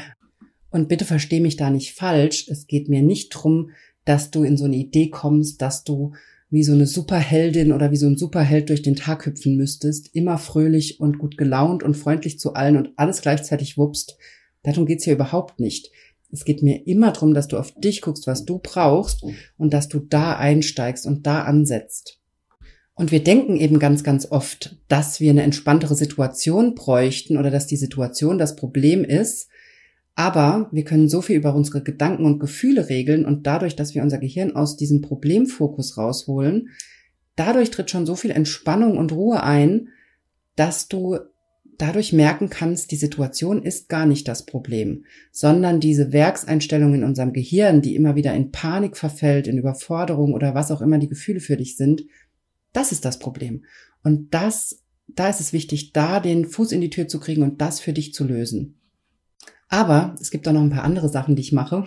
Und 0.70 0.88
bitte 0.88 1.04
versteh 1.04 1.40
mich 1.40 1.58
da 1.58 1.70
nicht 1.70 1.94
falsch. 1.94 2.48
Es 2.48 2.68
geht 2.68 2.90
mir 2.90 3.02
nicht 3.02 3.30
drum, 3.30 3.72
dass 4.06 4.32
du 4.32 4.44
in 4.44 4.56
so 4.56 4.66
eine 4.66 4.76
Idee 4.76 5.10
kommst, 5.10 5.62
dass 5.62 5.84
du 5.84 6.14
wie 6.50 6.64
so 6.64 6.74
eine 6.74 6.88
Superheldin 6.88 7.72
oder 7.72 7.92
wie 7.92 7.98
so 7.98 8.08
ein 8.08 8.18
Superheld 8.18 8.70
durch 8.70 8.82
den 8.82 8.96
Tag 8.96 9.26
hüpfen 9.26 9.56
müsstest, 9.56 10.16
immer 10.16 10.38
fröhlich 10.38 11.00
und 11.00 11.20
gut 11.20 11.38
gelaunt 11.38 11.84
und 11.84 11.96
freundlich 11.96 12.40
zu 12.40 12.54
allen 12.54 12.76
und 12.76 12.92
alles 12.96 13.22
gleichzeitig 13.22 13.78
wuppst. 13.78 14.18
Darum 14.64 14.86
geht's 14.86 15.04
hier 15.04 15.14
überhaupt 15.14 15.60
nicht. 15.60 15.92
Es 16.32 16.46
geht 16.46 16.62
mir 16.62 16.86
immer 16.88 17.12
darum, 17.12 17.34
dass 17.34 17.48
du 17.48 17.58
auf 17.58 17.74
dich 17.76 18.02
guckst, 18.02 18.28
was 18.28 18.46
du 18.46 18.60
brauchst 18.60 19.24
und 19.58 19.74
dass 19.74 19.88
du 19.88 20.00
da 20.00 20.38
einsteigst 20.38 21.06
und 21.06 21.26
da 21.26 21.44
ansetzt. 21.44 22.20
Und 22.94 23.12
wir 23.12 23.24
denken 23.24 23.56
eben 23.56 23.80
ganz, 23.80 24.04
ganz 24.04 24.30
oft, 24.30 24.76
dass 24.90 25.20
wir 25.20 25.32
eine 25.32 25.44
entspanntere 25.44 25.96
Situation 25.96 26.76
bräuchten 26.76 27.38
oder 27.38 27.50
dass 27.50 27.66
die 27.66 27.78
Situation 27.78 28.38
das 28.38 28.56
Problem 28.56 29.06
ist. 29.06 29.48
Aber 30.20 30.68
wir 30.74 30.84
können 30.84 31.08
so 31.08 31.22
viel 31.22 31.38
über 31.38 31.56
unsere 31.56 31.82
Gedanken 31.82 32.26
und 32.26 32.40
Gefühle 32.40 32.90
regeln 32.90 33.24
und 33.24 33.48
dadurch, 33.48 33.78
dass 33.78 33.96
wir 33.96 34.04
unser 34.04 34.18
Gehirn 34.18 34.54
aus 34.54 34.76
diesem 34.76 35.00
Problemfokus 35.00 35.98
rausholen, 35.98 36.72
dadurch 37.38 37.72
tritt 37.72 37.90
schon 37.90 38.06
so 38.06 38.18
viel 38.18 38.32
Entspannung 38.32 38.98
und 38.98 39.14
Ruhe 39.14 39.42
ein, 39.44 39.88
dass 40.58 40.90
du 40.90 41.20
dadurch 41.78 42.12
merken 42.12 42.50
kannst, 42.50 42.92
die 42.92 42.98
Situation 42.98 43.64
ist 43.64 43.88
gar 43.88 44.06
nicht 44.06 44.28
das 44.28 44.46
Problem, 44.46 45.06
sondern 45.32 45.80
diese 45.80 46.12
Werkseinstellung 46.12 46.96
in 46.96 47.06
unserem 47.06 47.32
Gehirn, 47.32 47.82
die 47.82 47.96
immer 47.96 48.18
wieder 48.18 48.34
in 48.34 48.52
Panik 48.52 48.98
verfällt, 48.98 49.48
in 49.48 49.58
Überforderung 49.58 50.34
oder 50.34 50.54
was 50.54 50.70
auch 50.70 50.82
immer 50.82 50.98
die 50.98 51.08
Gefühle 51.08 51.40
für 51.40 51.56
dich 51.56 51.78
sind, 51.78 52.04
das 52.74 52.92
ist 52.92 53.06
das 53.06 53.20
Problem. 53.20 53.64
Und 54.04 54.34
das, 54.34 54.84
da 55.08 55.30
ist 55.30 55.40
es 55.40 55.54
wichtig, 55.54 55.94
da 55.94 56.20
den 56.20 56.44
Fuß 56.44 56.74
in 56.74 56.82
die 56.82 56.90
Tür 56.90 57.08
zu 57.08 57.22
kriegen 57.22 57.42
und 57.42 57.62
das 57.62 57.80
für 57.80 57.94
dich 57.94 58.14
zu 58.14 58.26
lösen. 58.26 58.79
Aber 59.70 60.16
es 60.20 60.32
gibt 60.32 60.48
auch 60.48 60.54
noch 60.54 60.62
ein 60.62 60.72
paar 60.72 60.84
andere 60.84 61.10
Sachen, 61.10 61.36
die 61.36 61.42
ich 61.42 61.54
mache, 61.54 61.86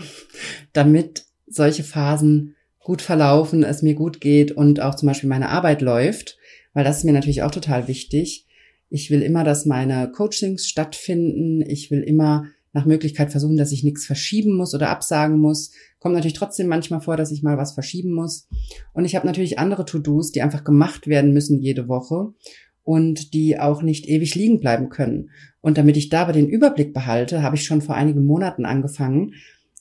damit 0.72 1.24
solche 1.46 1.84
Phasen 1.84 2.56
gut 2.78 3.02
verlaufen, 3.02 3.62
es 3.62 3.82
mir 3.82 3.94
gut 3.94 4.20
geht 4.20 4.52
und 4.52 4.80
auch 4.80 4.94
zum 4.94 5.08
Beispiel 5.08 5.28
meine 5.28 5.50
Arbeit 5.50 5.82
läuft, 5.82 6.38
weil 6.72 6.84
das 6.84 6.98
ist 6.98 7.04
mir 7.04 7.12
natürlich 7.12 7.42
auch 7.42 7.50
total 7.50 7.86
wichtig 7.88 8.46
ich 8.92 9.10
will 9.10 9.22
immer, 9.22 9.42
dass 9.42 9.64
meine 9.64 10.12
Coachings 10.12 10.68
stattfinden. 10.68 11.62
Ich 11.66 11.90
will 11.90 12.02
immer 12.02 12.44
nach 12.74 12.84
Möglichkeit 12.84 13.30
versuchen, 13.30 13.56
dass 13.56 13.72
ich 13.72 13.84
nichts 13.84 14.04
verschieben 14.04 14.54
muss 14.54 14.74
oder 14.74 14.90
absagen 14.90 15.38
muss. 15.38 15.72
Kommt 15.98 16.14
natürlich 16.14 16.36
trotzdem 16.36 16.66
manchmal 16.66 17.00
vor, 17.00 17.16
dass 17.16 17.32
ich 17.32 17.42
mal 17.42 17.56
was 17.56 17.72
verschieben 17.72 18.12
muss. 18.12 18.48
Und 18.92 19.06
ich 19.06 19.16
habe 19.16 19.26
natürlich 19.26 19.58
andere 19.58 19.86
To-Dos, 19.86 20.30
die 20.30 20.42
einfach 20.42 20.62
gemacht 20.62 21.06
werden 21.06 21.32
müssen 21.32 21.58
jede 21.58 21.88
Woche 21.88 22.34
und 22.82 23.32
die 23.32 23.58
auch 23.58 23.80
nicht 23.80 24.06
ewig 24.08 24.34
liegen 24.34 24.60
bleiben 24.60 24.90
können. 24.90 25.30
Und 25.62 25.78
damit 25.78 25.96
ich 25.96 26.10
dabei 26.10 26.32
den 26.32 26.48
Überblick 26.48 26.92
behalte, 26.92 27.42
habe 27.42 27.56
ich 27.56 27.64
schon 27.64 27.80
vor 27.80 27.94
einigen 27.94 28.26
Monaten 28.26 28.66
angefangen, 28.66 29.34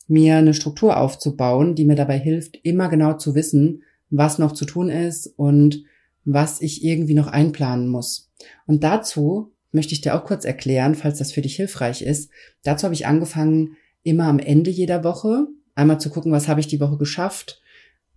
mir 0.08 0.38
eine 0.38 0.54
Struktur 0.54 0.98
aufzubauen, 0.98 1.76
die 1.76 1.86
mir 1.86 1.96
dabei 1.96 2.18
hilft, 2.18 2.60
immer 2.64 2.88
genau 2.88 3.14
zu 3.14 3.36
wissen, 3.36 3.84
was 4.10 4.40
noch 4.40 4.54
zu 4.54 4.66
tun 4.66 4.90
ist 4.90 5.28
und 5.38 5.84
was 6.24 6.62
ich 6.62 6.84
irgendwie 6.84 7.16
noch 7.16 7.28
einplanen 7.28 7.88
muss. 7.88 8.30
Und 8.68 8.84
dazu 8.84 9.52
möchte 9.72 9.94
ich 9.94 10.02
dir 10.02 10.16
auch 10.16 10.26
kurz 10.26 10.46
erklären, 10.46 10.96
falls 10.96 11.18
das 11.18 11.32
für 11.32 11.42
dich 11.42 11.56
hilfreich 11.56 12.02
ist. 12.02 12.30
Dazu 12.64 12.84
habe 12.84 12.94
ich 12.94 13.08
angefangen, 13.08 13.78
immer 14.04 14.26
am 14.26 14.40
Ende 14.40 14.70
jeder 14.70 15.04
Woche 15.04 15.48
einmal 15.76 16.00
zu 16.00 16.10
gucken, 16.10 16.32
was 16.32 16.48
habe 16.48 16.60
ich 16.60 16.68
die 16.68 16.80
Woche 16.80 16.98
geschafft, 16.98 17.62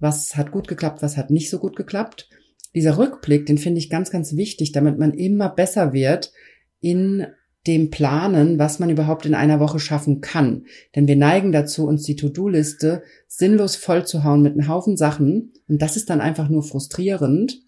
was 0.00 0.36
hat 0.36 0.50
gut 0.50 0.68
geklappt, 0.68 1.02
was 1.02 1.16
hat 1.16 1.30
nicht 1.30 1.48
so 1.48 1.58
gut 1.58 1.76
geklappt. 1.76 2.28
Dieser 2.74 2.98
Rückblick, 2.98 3.46
den 3.46 3.58
finde 3.58 3.78
ich 3.78 3.88
ganz, 3.88 4.10
ganz 4.10 4.36
wichtig, 4.36 4.72
damit 4.72 4.98
man 4.98 5.14
immer 5.14 5.48
besser 5.48 5.92
wird 5.92 6.32
in 6.80 7.26
dem 7.66 7.90
Planen, 7.90 8.58
was 8.58 8.78
man 8.78 8.90
überhaupt 8.90 9.24
in 9.26 9.34
einer 9.34 9.60
Woche 9.60 9.78
schaffen 9.78 10.20
kann. 10.20 10.66
Denn 10.94 11.08
wir 11.08 11.16
neigen 11.16 11.52
dazu, 11.52 11.86
uns 11.86 12.02
die 12.02 12.16
To-Do-Liste 12.16 13.02
sinnlos 13.26 13.76
vollzuhauen 13.76 14.42
mit 14.42 14.52
einem 14.52 14.68
Haufen 14.68 14.96
Sachen. 14.96 15.52
Und 15.68 15.80
das 15.80 15.96
ist 15.96 16.10
dann 16.10 16.20
einfach 16.20 16.48
nur 16.48 16.62
frustrierend. 16.62 17.62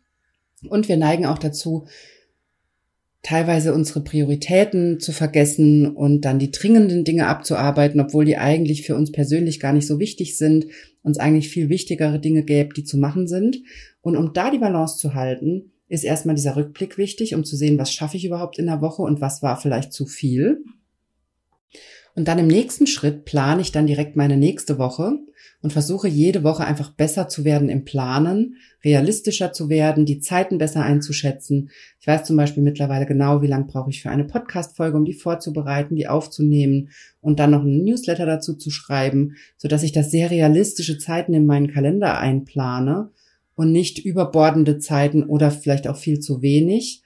Und 0.68 0.88
wir 0.88 0.96
neigen 0.96 1.26
auch 1.26 1.38
dazu, 1.38 1.86
teilweise 3.22 3.74
unsere 3.74 4.02
Prioritäten 4.02 5.00
zu 5.00 5.10
vergessen 5.10 5.96
und 5.96 6.24
dann 6.24 6.38
die 6.38 6.52
dringenden 6.52 7.02
Dinge 7.02 7.26
abzuarbeiten, 7.26 8.00
obwohl 8.00 8.24
die 8.24 8.36
eigentlich 8.36 8.86
für 8.86 8.94
uns 8.94 9.10
persönlich 9.10 9.58
gar 9.58 9.72
nicht 9.72 9.86
so 9.86 9.98
wichtig 9.98 10.38
sind, 10.38 10.66
uns 11.02 11.18
eigentlich 11.18 11.48
viel 11.48 11.68
wichtigere 11.68 12.20
Dinge 12.20 12.44
gäbe, 12.44 12.72
die 12.74 12.84
zu 12.84 12.98
machen 12.98 13.26
sind. 13.26 13.58
Und 14.00 14.16
um 14.16 14.32
da 14.32 14.50
die 14.50 14.58
Balance 14.58 14.98
zu 14.98 15.14
halten, 15.14 15.72
ist 15.88 16.04
erstmal 16.04 16.34
dieser 16.34 16.56
Rückblick 16.56 16.98
wichtig, 16.98 17.34
um 17.34 17.44
zu 17.44 17.56
sehen, 17.56 17.78
was 17.78 17.92
schaffe 17.92 18.16
ich 18.16 18.24
überhaupt 18.24 18.58
in 18.58 18.66
der 18.66 18.80
Woche 18.80 19.02
und 19.02 19.20
was 19.20 19.42
war 19.42 19.56
vielleicht 19.56 19.92
zu 19.92 20.06
viel. 20.06 20.64
Und 22.14 22.28
dann 22.28 22.38
im 22.38 22.46
nächsten 22.46 22.86
Schritt 22.86 23.26
plane 23.26 23.60
ich 23.60 23.72
dann 23.72 23.86
direkt 23.86 24.16
meine 24.16 24.38
nächste 24.38 24.78
Woche 24.78 25.18
und 25.60 25.72
versuche 25.72 26.08
jede 26.08 26.44
Woche 26.44 26.64
einfach 26.64 26.90
besser 26.90 27.28
zu 27.28 27.44
werden 27.44 27.68
im 27.68 27.84
Planen, 27.84 28.56
realistischer 28.82 29.52
zu 29.52 29.68
werden, 29.68 30.06
die 30.06 30.20
Zeiten 30.20 30.56
besser 30.56 30.82
einzuschätzen. 30.82 31.70
Ich 32.00 32.06
weiß 32.06 32.24
zum 32.24 32.36
Beispiel 32.36 32.62
mittlerweile 32.62 33.04
genau, 33.04 33.42
wie 33.42 33.48
lange 33.48 33.66
brauche 33.66 33.90
ich 33.90 34.00
für 34.00 34.10
eine 34.10 34.24
Podcast-Folge, 34.24 34.96
um 34.96 35.04
die 35.04 35.12
vorzubereiten, 35.12 35.94
die 35.94 36.08
aufzunehmen 36.08 36.88
und 37.20 37.38
dann 37.38 37.50
noch 37.50 37.60
einen 37.60 37.84
Newsletter 37.84 38.24
dazu 38.26 38.54
zu 38.54 38.70
schreiben, 38.70 39.36
so 39.56 39.68
dass 39.68 39.82
ich 39.82 39.92
das 39.92 40.10
sehr 40.10 40.30
realistische 40.30 40.98
Zeiten 40.98 41.34
in 41.34 41.46
meinen 41.46 41.68
Kalender 41.68 42.18
einplane 42.18 43.10
und 43.56 43.72
nicht 43.72 44.04
überbordende 44.04 44.78
Zeiten 44.78 45.24
oder 45.24 45.50
vielleicht 45.50 45.88
auch 45.88 45.96
viel 45.96 46.20
zu 46.20 46.42
wenig. 46.42 47.02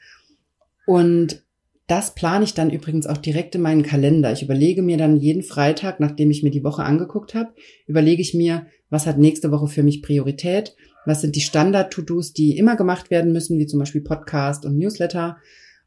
Und 0.87 1.45
das 1.87 2.15
plane 2.15 2.45
ich 2.45 2.55
dann 2.55 2.71
übrigens 2.71 3.07
auch 3.07 3.17
direkt 3.17 3.55
in 3.55 3.63
meinen 3.63 3.83
Kalender. 3.83 4.33
Ich 4.33 4.43
überlege 4.43 4.83
mir 4.83 4.97
dann 4.97 5.17
jeden 5.17 5.43
Freitag, 5.43 5.99
nachdem 5.99 6.31
ich 6.31 6.43
mir 6.43 6.51
die 6.51 6.63
Woche 6.63 6.85
angeguckt 6.85 7.35
habe, 7.35 7.51
überlege 7.87 8.23
ich 8.23 8.35
mir, 8.35 8.67
was 8.91 9.07
hat 9.07 9.19
nächste 9.19 9.51
Woche 9.51 9.69
für 9.69 9.83
mich 9.83 10.03
Priorität, 10.03 10.77
was 11.07 11.21
sind 11.21 11.35
die 11.35 11.41
Standard-To-Dos, 11.41 12.33
die 12.33 12.57
immer 12.57 12.77
gemacht 12.77 13.11
werden 13.11 13.33
müssen, 13.33 13.59
wie 13.59 13.67
zum 13.67 13.79
Beispiel 13.79 14.03
Podcast 14.03 14.65
und 14.65 14.77
Newsletter 14.79 15.39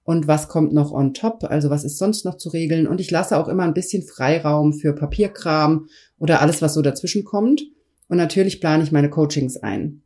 und 0.04 0.28
was 0.28 0.50
kommt 0.50 0.74
noch 0.74 0.92
on 0.92 1.14
top, 1.14 1.46
also 1.46 1.70
was 1.70 1.84
ist 1.84 1.98
sonst 1.98 2.26
noch 2.26 2.36
zu 2.36 2.50
regeln. 2.50 2.88
Und 2.88 3.00
ich 3.00 3.12
lasse 3.12 3.38
auch 3.38 3.48
immer 3.48 3.64
ein 3.64 3.74
bisschen 3.74 4.04
Freiraum 4.04 4.74
für 4.74 4.94
Papierkram 4.94 5.88
oder 6.18 6.42
alles, 6.42 6.62
was 6.62 6.74
so 6.74 6.82
dazwischen 6.82 7.24
kommt. 7.24 7.64
Und 8.10 8.18
natürlich 8.18 8.60
plane 8.60 8.84
ich 8.84 8.92
meine 8.92 9.10
Coachings 9.10 9.58
ein. 9.58 10.03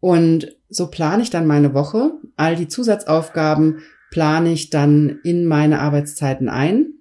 Und 0.00 0.56
so 0.68 0.88
plane 0.88 1.22
ich 1.22 1.30
dann 1.30 1.46
meine 1.46 1.74
Woche. 1.74 2.12
All 2.36 2.56
die 2.56 2.68
Zusatzaufgaben 2.68 3.80
plane 4.10 4.52
ich 4.52 4.70
dann 4.70 5.20
in 5.24 5.46
meine 5.46 5.80
Arbeitszeiten 5.80 6.48
ein, 6.48 6.94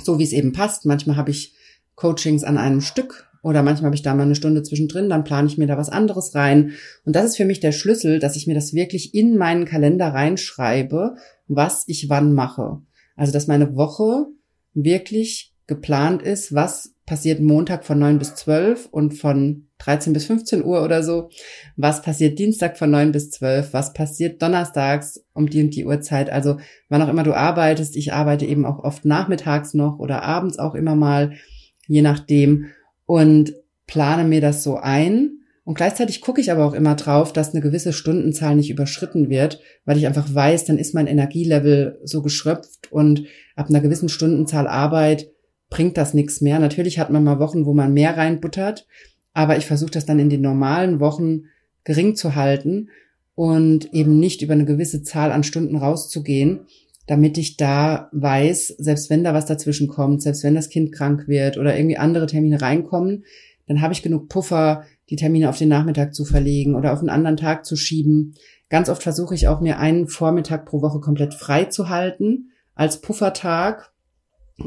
so 0.00 0.18
wie 0.18 0.24
es 0.24 0.32
eben 0.32 0.52
passt. 0.52 0.86
Manchmal 0.86 1.16
habe 1.16 1.30
ich 1.30 1.54
Coachings 1.94 2.44
an 2.44 2.58
einem 2.58 2.80
Stück 2.80 3.28
oder 3.42 3.62
manchmal 3.62 3.86
habe 3.86 3.96
ich 3.96 4.02
da 4.02 4.14
mal 4.14 4.24
eine 4.24 4.34
Stunde 4.34 4.62
zwischendrin, 4.62 5.08
dann 5.08 5.24
plane 5.24 5.48
ich 5.48 5.58
mir 5.58 5.66
da 5.66 5.76
was 5.76 5.88
anderes 5.88 6.34
rein. 6.34 6.72
Und 7.04 7.14
das 7.16 7.24
ist 7.24 7.36
für 7.36 7.44
mich 7.44 7.60
der 7.60 7.72
Schlüssel, 7.72 8.18
dass 8.18 8.36
ich 8.36 8.46
mir 8.46 8.54
das 8.54 8.74
wirklich 8.74 9.14
in 9.14 9.36
meinen 9.36 9.64
Kalender 9.64 10.08
reinschreibe, 10.08 11.16
was 11.46 11.84
ich 11.86 12.08
wann 12.08 12.32
mache. 12.32 12.82
Also, 13.16 13.32
dass 13.32 13.46
meine 13.46 13.74
Woche 13.74 14.26
wirklich 14.74 15.54
geplant 15.66 16.22
ist, 16.22 16.54
was 16.54 16.94
passiert 17.08 17.40
Montag 17.40 17.86
von 17.86 17.98
9 17.98 18.18
bis 18.18 18.34
12 18.34 18.86
und 18.90 19.14
von 19.14 19.66
13 19.78 20.12
bis 20.12 20.26
15 20.26 20.62
Uhr 20.62 20.84
oder 20.84 21.02
so. 21.02 21.30
Was 21.76 22.02
passiert 22.02 22.38
Dienstag 22.38 22.76
von 22.76 22.90
9 22.90 23.12
bis 23.12 23.30
12? 23.30 23.72
Was 23.72 23.94
passiert 23.94 24.42
donnerstags 24.42 25.24
um 25.32 25.48
die 25.48 25.62
und 25.62 25.74
die 25.74 25.86
Uhrzeit? 25.86 26.28
Also 26.28 26.58
wann 26.90 27.00
auch 27.00 27.08
immer 27.08 27.22
du 27.22 27.32
arbeitest. 27.32 27.96
Ich 27.96 28.12
arbeite 28.12 28.44
eben 28.44 28.66
auch 28.66 28.84
oft 28.84 29.06
nachmittags 29.06 29.72
noch 29.72 29.98
oder 29.98 30.22
abends 30.22 30.58
auch 30.58 30.74
immer 30.74 30.96
mal, 30.96 31.32
je 31.86 32.02
nachdem. 32.02 32.66
Und 33.06 33.54
plane 33.86 34.24
mir 34.24 34.42
das 34.42 34.62
so 34.62 34.76
ein. 34.76 35.30
Und 35.64 35.74
gleichzeitig 35.74 36.20
gucke 36.20 36.42
ich 36.42 36.52
aber 36.52 36.66
auch 36.66 36.74
immer 36.74 36.94
drauf, 36.94 37.32
dass 37.32 37.54
eine 37.54 37.62
gewisse 37.62 37.94
Stundenzahl 37.94 38.54
nicht 38.54 38.70
überschritten 38.70 39.30
wird, 39.30 39.60
weil 39.86 39.96
ich 39.96 40.06
einfach 40.06 40.34
weiß, 40.34 40.66
dann 40.66 40.76
ist 40.76 40.94
mein 40.94 41.06
Energielevel 41.06 42.00
so 42.04 42.20
geschröpft 42.20 42.92
und 42.92 43.24
ab 43.56 43.70
einer 43.70 43.80
gewissen 43.80 44.10
Stundenzahl 44.10 44.66
Arbeit 44.66 45.30
bringt 45.70 45.96
das 45.96 46.14
nichts 46.14 46.40
mehr. 46.40 46.58
Natürlich 46.58 46.98
hat 46.98 47.10
man 47.10 47.24
mal 47.24 47.38
Wochen, 47.38 47.66
wo 47.66 47.74
man 47.74 47.92
mehr 47.92 48.16
reinbuttert, 48.16 48.86
aber 49.34 49.56
ich 49.56 49.66
versuche 49.66 49.90
das 49.90 50.06
dann 50.06 50.18
in 50.18 50.30
den 50.30 50.40
normalen 50.40 51.00
Wochen 51.00 51.44
gering 51.84 52.16
zu 52.16 52.34
halten 52.34 52.88
und 53.34 53.92
eben 53.94 54.18
nicht 54.18 54.42
über 54.42 54.54
eine 54.54 54.64
gewisse 54.64 55.02
Zahl 55.02 55.30
an 55.30 55.44
Stunden 55.44 55.76
rauszugehen, 55.76 56.60
damit 57.06 57.38
ich 57.38 57.56
da 57.56 58.10
weiß, 58.12 58.68
selbst 58.78 59.10
wenn 59.10 59.24
da 59.24 59.32
was 59.32 59.46
dazwischen 59.46 59.88
kommt, 59.88 60.22
selbst 60.22 60.44
wenn 60.44 60.54
das 60.54 60.68
Kind 60.68 60.92
krank 60.92 61.28
wird 61.28 61.56
oder 61.56 61.76
irgendwie 61.76 61.96
andere 61.96 62.26
Termine 62.26 62.60
reinkommen, 62.60 63.24
dann 63.66 63.80
habe 63.80 63.92
ich 63.92 64.02
genug 64.02 64.28
Puffer, 64.28 64.84
die 65.08 65.16
Termine 65.16 65.48
auf 65.48 65.56
den 65.58 65.68
Nachmittag 65.68 66.14
zu 66.14 66.24
verlegen 66.24 66.74
oder 66.74 66.92
auf 66.92 66.98
einen 66.98 67.08
anderen 67.08 67.36
Tag 67.36 67.64
zu 67.64 67.76
schieben. 67.76 68.34
Ganz 68.68 68.88
oft 68.88 69.02
versuche 69.02 69.34
ich 69.34 69.48
auch 69.48 69.60
mir 69.60 69.78
einen 69.78 70.08
Vormittag 70.08 70.66
pro 70.66 70.82
Woche 70.82 71.00
komplett 71.00 71.32
frei 71.32 71.64
zu 71.64 71.88
halten 71.88 72.50
als 72.74 73.00
Puffertag, 73.00 73.92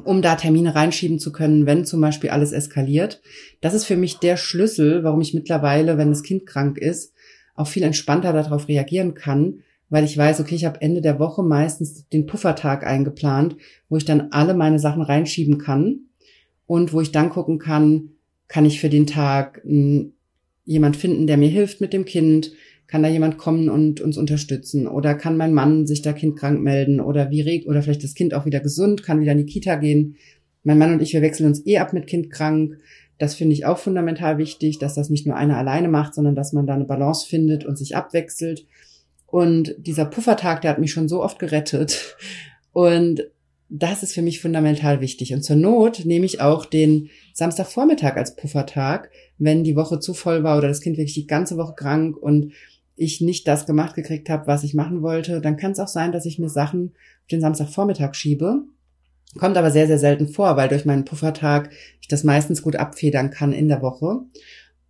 um 0.03 0.21
da 0.21 0.35
Termine 0.35 0.73
reinschieben 0.73 1.19
zu 1.19 1.31
können, 1.31 1.65
wenn 1.65 1.85
zum 1.85 2.01
Beispiel 2.01 2.29
alles 2.29 2.51
eskaliert. 2.51 3.21
Das 3.59 3.73
ist 3.73 3.85
für 3.85 3.97
mich 3.97 4.19
der 4.19 4.37
Schlüssel, 4.37 5.03
warum 5.03 5.21
ich 5.21 5.33
mittlerweile, 5.33 5.97
wenn 5.97 6.09
das 6.09 6.23
Kind 6.23 6.45
krank 6.45 6.77
ist, 6.77 7.13
auch 7.55 7.67
viel 7.67 7.83
entspannter 7.83 8.31
darauf 8.33 8.67
reagieren 8.67 9.13
kann, 9.13 9.61
weil 9.89 10.05
ich 10.05 10.17
weiß, 10.17 10.39
okay, 10.39 10.55
ich 10.55 10.65
habe 10.65 10.81
Ende 10.81 11.01
der 11.01 11.19
Woche 11.19 11.43
meistens 11.43 12.07
den 12.07 12.25
Puffertag 12.25 12.85
eingeplant, 12.87 13.57
wo 13.89 13.97
ich 13.97 14.05
dann 14.05 14.31
alle 14.31 14.53
meine 14.53 14.79
Sachen 14.79 15.01
reinschieben 15.01 15.57
kann 15.57 16.05
und 16.65 16.93
wo 16.93 17.01
ich 17.01 17.11
dann 17.11 17.29
gucken 17.29 17.59
kann, 17.59 18.11
kann 18.47 18.65
ich 18.65 18.79
für 18.79 18.89
den 18.89 19.05
Tag 19.05 19.61
hm, 19.65 20.13
jemand 20.63 20.95
finden, 20.95 21.27
der 21.27 21.35
mir 21.35 21.49
hilft 21.49 21.81
mit 21.81 21.91
dem 21.91 22.05
Kind, 22.05 22.53
kann 22.91 23.03
da 23.03 23.09
jemand 23.09 23.37
kommen 23.37 23.69
und 23.69 24.01
uns 24.01 24.17
unterstützen? 24.17 24.85
Oder 24.85 25.15
kann 25.15 25.37
mein 25.37 25.53
Mann 25.53 25.87
sich 25.87 26.01
da 26.01 26.11
kindkrank 26.11 26.61
melden? 26.61 26.99
Oder 26.99 27.31
wie 27.31 27.39
regt, 27.39 27.67
oder 27.67 27.81
vielleicht 27.81 28.03
das 28.03 28.15
Kind 28.15 28.33
auch 28.33 28.45
wieder 28.45 28.59
gesund, 28.59 29.01
kann 29.01 29.21
wieder 29.21 29.31
in 29.31 29.37
die 29.37 29.45
Kita 29.45 29.77
gehen? 29.77 30.17
Mein 30.63 30.77
Mann 30.77 30.91
und 30.91 31.01
ich, 31.01 31.13
wir 31.13 31.21
wechseln 31.21 31.47
uns 31.47 31.65
eh 31.65 31.77
ab 31.77 31.93
mit 31.93 32.05
Kind 32.05 32.29
krank. 32.29 32.77
Das 33.17 33.33
finde 33.33 33.53
ich 33.53 33.65
auch 33.65 33.77
fundamental 33.77 34.37
wichtig, 34.37 34.77
dass 34.77 34.93
das 34.93 35.09
nicht 35.09 35.25
nur 35.25 35.37
einer 35.37 35.57
alleine 35.57 35.87
macht, 35.87 36.13
sondern 36.13 36.35
dass 36.35 36.51
man 36.51 36.67
da 36.67 36.73
eine 36.73 36.83
Balance 36.83 37.25
findet 37.25 37.63
und 37.63 37.77
sich 37.77 37.95
abwechselt. 37.95 38.65
Und 39.25 39.73
dieser 39.77 40.05
Puffertag, 40.05 40.61
der 40.61 40.71
hat 40.71 40.79
mich 40.79 40.91
schon 40.91 41.07
so 41.07 41.23
oft 41.23 41.39
gerettet. 41.39 42.17
Und 42.73 43.23
das 43.69 44.03
ist 44.03 44.13
für 44.13 44.21
mich 44.21 44.41
fundamental 44.41 44.99
wichtig. 44.99 45.33
Und 45.33 45.43
zur 45.43 45.55
Not 45.55 46.03
nehme 46.03 46.25
ich 46.25 46.41
auch 46.41 46.65
den 46.65 47.09
Samstagvormittag 47.33 48.17
als 48.17 48.35
Puffertag, 48.35 49.09
wenn 49.37 49.63
die 49.63 49.77
Woche 49.77 50.01
zu 50.01 50.13
voll 50.13 50.43
war 50.43 50.57
oder 50.57 50.67
das 50.67 50.81
Kind 50.81 50.97
wirklich 50.97 51.13
die 51.13 51.25
ganze 51.25 51.55
Woche 51.55 51.73
krank 51.75 52.17
und 52.17 52.51
ich 53.01 53.19
nicht 53.19 53.47
das 53.47 53.65
gemacht 53.65 53.95
gekriegt 53.95 54.29
habe, 54.29 54.47
was 54.47 54.63
ich 54.63 54.73
machen 54.73 55.01
wollte, 55.01 55.41
dann 55.41 55.57
kann 55.57 55.71
es 55.71 55.79
auch 55.79 55.87
sein, 55.87 56.11
dass 56.11 56.25
ich 56.25 56.39
mir 56.39 56.49
Sachen 56.49 56.91
auf 57.21 57.27
den 57.31 57.41
Samstagvormittag 57.41 58.13
schiebe. 58.13 58.63
Kommt 59.37 59.57
aber 59.57 59.71
sehr, 59.71 59.87
sehr 59.87 59.97
selten 59.97 60.27
vor, 60.27 60.55
weil 60.57 60.69
durch 60.69 60.85
meinen 60.85 61.05
Puffertag 61.05 61.71
ich 62.01 62.07
das 62.07 62.23
meistens 62.23 62.61
gut 62.61 62.75
abfedern 62.75 63.31
kann 63.31 63.53
in 63.53 63.69
der 63.69 63.81
Woche. 63.81 64.19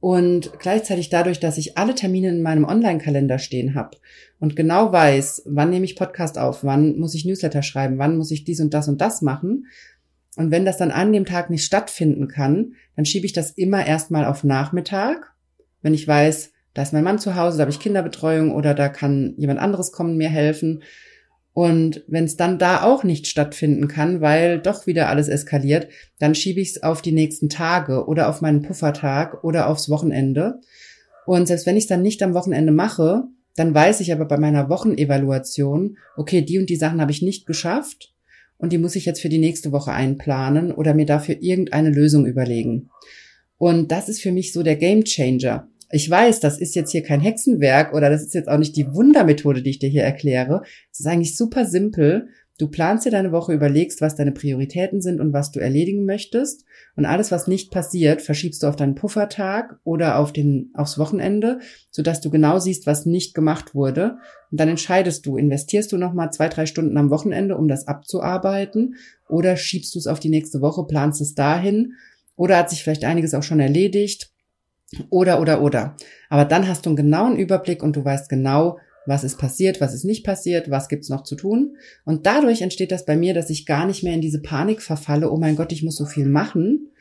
Und 0.01 0.51
gleichzeitig 0.59 1.09
dadurch, 1.09 1.39
dass 1.39 1.59
ich 1.59 1.77
alle 1.77 1.93
Termine 1.93 2.29
in 2.29 2.41
meinem 2.41 2.65
Online-Kalender 2.65 3.37
stehen 3.37 3.75
habe 3.75 3.97
und 4.39 4.55
genau 4.55 4.91
weiß, 4.91 5.43
wann 5.45 5.69
nehme 5.69 5.85
ich 5.85 5.95
Podcast 5.95 6.39
auf, 6.39 6.63
wann 6.63 6.97
muss 6.97 7.13
ich 7.13 7.23
Newsletter 7.23 7.61
schreiben, 7.61 7.99
wann 7.99 8.17
muss 8.17 8.31
ich 8.31 8.43
dies 8.43 8.59
und 8.59 8.73
das 8.73 8.87
und 8.87 8.99
das 8.99 9.21
machen. 9.21 9.67
Und 10.37 10.49
wenn 10.49 10.65
das 10.65 10.77
dann 10.77 10.89
an 10.89 11.13
dem 11.13 11.25
Tag 11.25 11.51
nicht 11.51 11.63
stattfinden 11.63 12.27
kann, 12.27 12.73
dann 12.95 13.05
schiebe 13.05 13.27
ich 13.27 13.33
das 13.33 13.51
immer 13.51 13.85
erstmal 13.85 14.25
auf 14.25 14.43
Nachmittag, 14.43 15.33
wenn 15.83 15.93
ich 15.93 16.07
weiß, 16.07 16.50
da 16.73 16.83
ist 16.83 16.93
mein 16.93 17.03
Mann 17.03 17.19
zu 17.19 17.35
Hause, 17.35 17.57
da 17.57 17.61
habe 17.61 17.71
ich 17.71 17.79
Kinderbetreuung 17.79 18.51
oder 18.51 18.73
da 18.73 18.89
kann 18.89 19.33
jemand 19.37 19.59
anderes 19.59 19.91
kommen, 19.91 20.17
mir 20.17 20.29
helfen. 20.29 20.83
Und 21.53 22.03
wenn 22.07 22.23
es 22.23 22.37
dann 22.37 22.59
da 22.59 22.83
auch 22.83 23.03
nicht 23.03 23.27
stattfinden 23.27 23.89
kann, 23.89 24.21
weil 24.21 24.59
doch 24.59 24.87
wieder 24.87 25.09
alles 25.09 25.27
eskaliert, 25.27 25.89
dann 26.17 26.33
schiebe 26.33 26.61
ich 26.61 26.69
es 26.69 26.83
auf 26.83 27.01
die 27.01 27.11
nächsten 27.11 27.49
Tage 27.49 28.05
oder 28.07 28.29
auf 28.29 28.41
meinen 28.41 28.61
Puffertag 28.61 29.43
oder 29.43 29.67
aufs 29.67 29.89
Wochenende. 29.89 30.59
Und 31.25 31.47
selbst 31.47 31.65
wenn 31.65 31.75
ich 31.75 31.83
es 31.83 31.89
dann 31.89 32.01
nicht 32.01 32.23
am 32.23 32.33
Wochenende 32.33 32.71
mache, 32.71 33.23
dann 33.55 33.73
weiß 33.73 33.99
ich 33.99 34.13
aber 34.13 34.25
bei 34.25 34.37
meiner 34.37 34.69
Wochenevaluation, 34.69 35.97
okay, 36.15 36.41
die 36.41 36.57
und 36.57 36.69
die 36.69 36.77
Sachen 36.77 37.01
habe 37.01 37.11
ich 37.11 37.21
nicht 37.21 37.45
geschafft 37.45 38.13
und 38.57 38.71
die 38.71 38.77
muss 38.77 38.95
ich 38.95 39.05
jetzt 39.05 39.21
für 39.21 39.29
die 39.29 39.37
nächste 39.37 39.73
Woche 39.73 39.91
einplanen 39.91 40.71
oder 40.71 40.93
mir 40.93 41.05
dafür 41.05 41.35
irgendeine 41.41 41.89
Lösung 41.89 42.25
überlegen. 42.25 42.89
Und 43.57 43.91
das 43.91 44.07
ist 44.07 44.21
für 44.21 44.31
mich 44.31 44.53
so 44.53 44.63
der 44.63 44.77
Game 44.77 45.03
Changer. 45.03 45.67
Ich 45.91 46.09
weiß, 46.09 46.39
das 46.39 46.57
ist 46.59 46.75
jetzt 46.75 46.91
hier 46.91 47.03
kein 47.03 47.19
Hexenwerk 47.19 47.93
oder 47.93 48.09
das 48.09 48.21
ist 48.21 48.33
jetzt 48.33 48.49
auch 48.49 48.57
nicht 48.57 48.75
die 48.75 48.93
Wundermethode, 48.93 49.61
die 49.61 49.71
ich 49.71 49.79
dir 49.79 49.89
hier 49.89 50.03
erkläre. 50.03 50.63
Es 50.91 50.99
ist 51.01 51.05
eigentlich 51.05 51.35
super 51.35 51.65
simpel. 51.65 52.29
Du 52.57 52.67
planst 52.67 53.07
dir 53.07 53.11
deine 53.11 53.31
Woche, 53.31 53.53
überlegst, 53.53 54.01
was 54.01 54.15
deine 54.15 54.31
Prioritäten 54.31 55.01
sind 55.01 55.19
und 55.19 55.33
was 55.33 55.51
du 55.51 55.59
erledigen 55.59 56.05
möchtest. 56.05 56.63
Und 56.95 57.05
alles, 57.05 57.31
was 57.31 57.47
nicht 57.47 57.71
passiert, 57.71 58.21
verschiebst 58.21 58.61
du 58.61 58.67
auf 58.67 58.75
deinen 58.75 58.93
Puffertag 58.93 59.79
oder 59.83 60.19
auf 60.19 60.31
den, 60.31 60.69
aufs 60.75 60.99
Wochenende, 60.99 61.59
sodass 61.89 62.21
du 62.21 62.29
genau 62.29 62.59
siehst, 62.59 62.85
was 62.85 63.07
nicht 63.07 63.33
gemacht 63.33 63.73
wurde. 63.73 64.17
Und 64.51 64.59
dann 64.59 64.69
entscheidest 64.69 65.25
du, 65.25 65.37
investierst 65.37 65.91
du 65.91 65.97
nochmal 65.97 66.31
zwei, 66.31 66.49
drei 66.49 66.67
Stunden 66.67 66.97
am 66.97 67.09
Wochenende, 67.09 67.57
um 67.57 67.67
das 67.67 67.87
abzuarbeiten, 67.87 68.95
oder 69.27 69.55
schiebst 69.55 69.95
du 69.95 69.99
es 69.99 70.07
auf 70.07 70.19
die 70.19 70.29
nächste 70.29 70.61
Woche, 70.61 70.85
planst 70.85 71.19
es 71.19 71.33
dahin, 71.33 71.93
oder 72.35 72.57
hat 72.57 72.69
sich 72.69 72.83
vielleicht 72.83 73.05
einiges 73.05 73.33
auch 73.33 73.43
schon 73.43 73.59
erledigt, 73.59 74.31
oder, 75.09 75.39
oder, 75.41 75.61
oder. 75.61 75.95
Aber 76.29 76.45
dann 76.45 76.67
hast 76.67 76.85
du 76.85 76.89
einen 76.89 76.97
genauen 76.97 77.37
Überblick 77.37 77.83
und 77.83 77.95
du 77.95 78.03
weißt 78.03 78.29
genau, 78.29 78.77
was 79.05 79.23
ist 79.23 79.37
passiert, 79.37 79.81
was 79.81 79.93
ist 79.93 80.03
nicht 80.03 80.23
passiert, 80.23 80.69
was 80.69 80.89
gibt's 80.89 81.09
noch 81.09 81.23
zu 81.23 81.35
tun. 81.35 81.75
Und 82.05 82.25
dadurch 82.25 82.61
entsteht 82.61 82.91
das 82.91 83.05
bei 83.05 83.15
mir, 83.15 83.33
dass 83.33 83.49
ich 83.49 83.65
gar 83.65 83.85
nicht 83.85 84.03
mehr 84.03 84.13
in 84.13 84.21
diese 84.21 84.41
Panik 84.41 84.81
verfalle, 84.81 85.31
oh 85.31 85.37
mein 85.37 85.55
Gott, 85.55 85.71
ich 85.71 85.83
muss 85.83 85.95
so 85.95 86.05
viel 86.05 86.25
machen, 86.25 86.91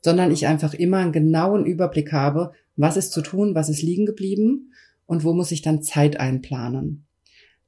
sondern 0.00 0.30
ich 0.30 0.46
einfach 0.46 0.74
immer 0.74 0.98
einen 0.98 1.12
genauen 1.12 1.66
Überblick 1.66 2.12
habe, 2.12 2.52
was 2.76 2.96
ist 2.96 3.12
zu 3.12 3.20
tun, 3.20 3.54
was 3.54 3.68
ist 3.68 3.82
liegen 3.82 4.06
geblieben 4.06 4.72
und 5.06 5.24
wo 5.24 5.34
muss 5.34 5.52
ich 5.52 5.60
dann 5.60 5.82
Zeit 5.82 6.18
einplanen. 6.18 7.06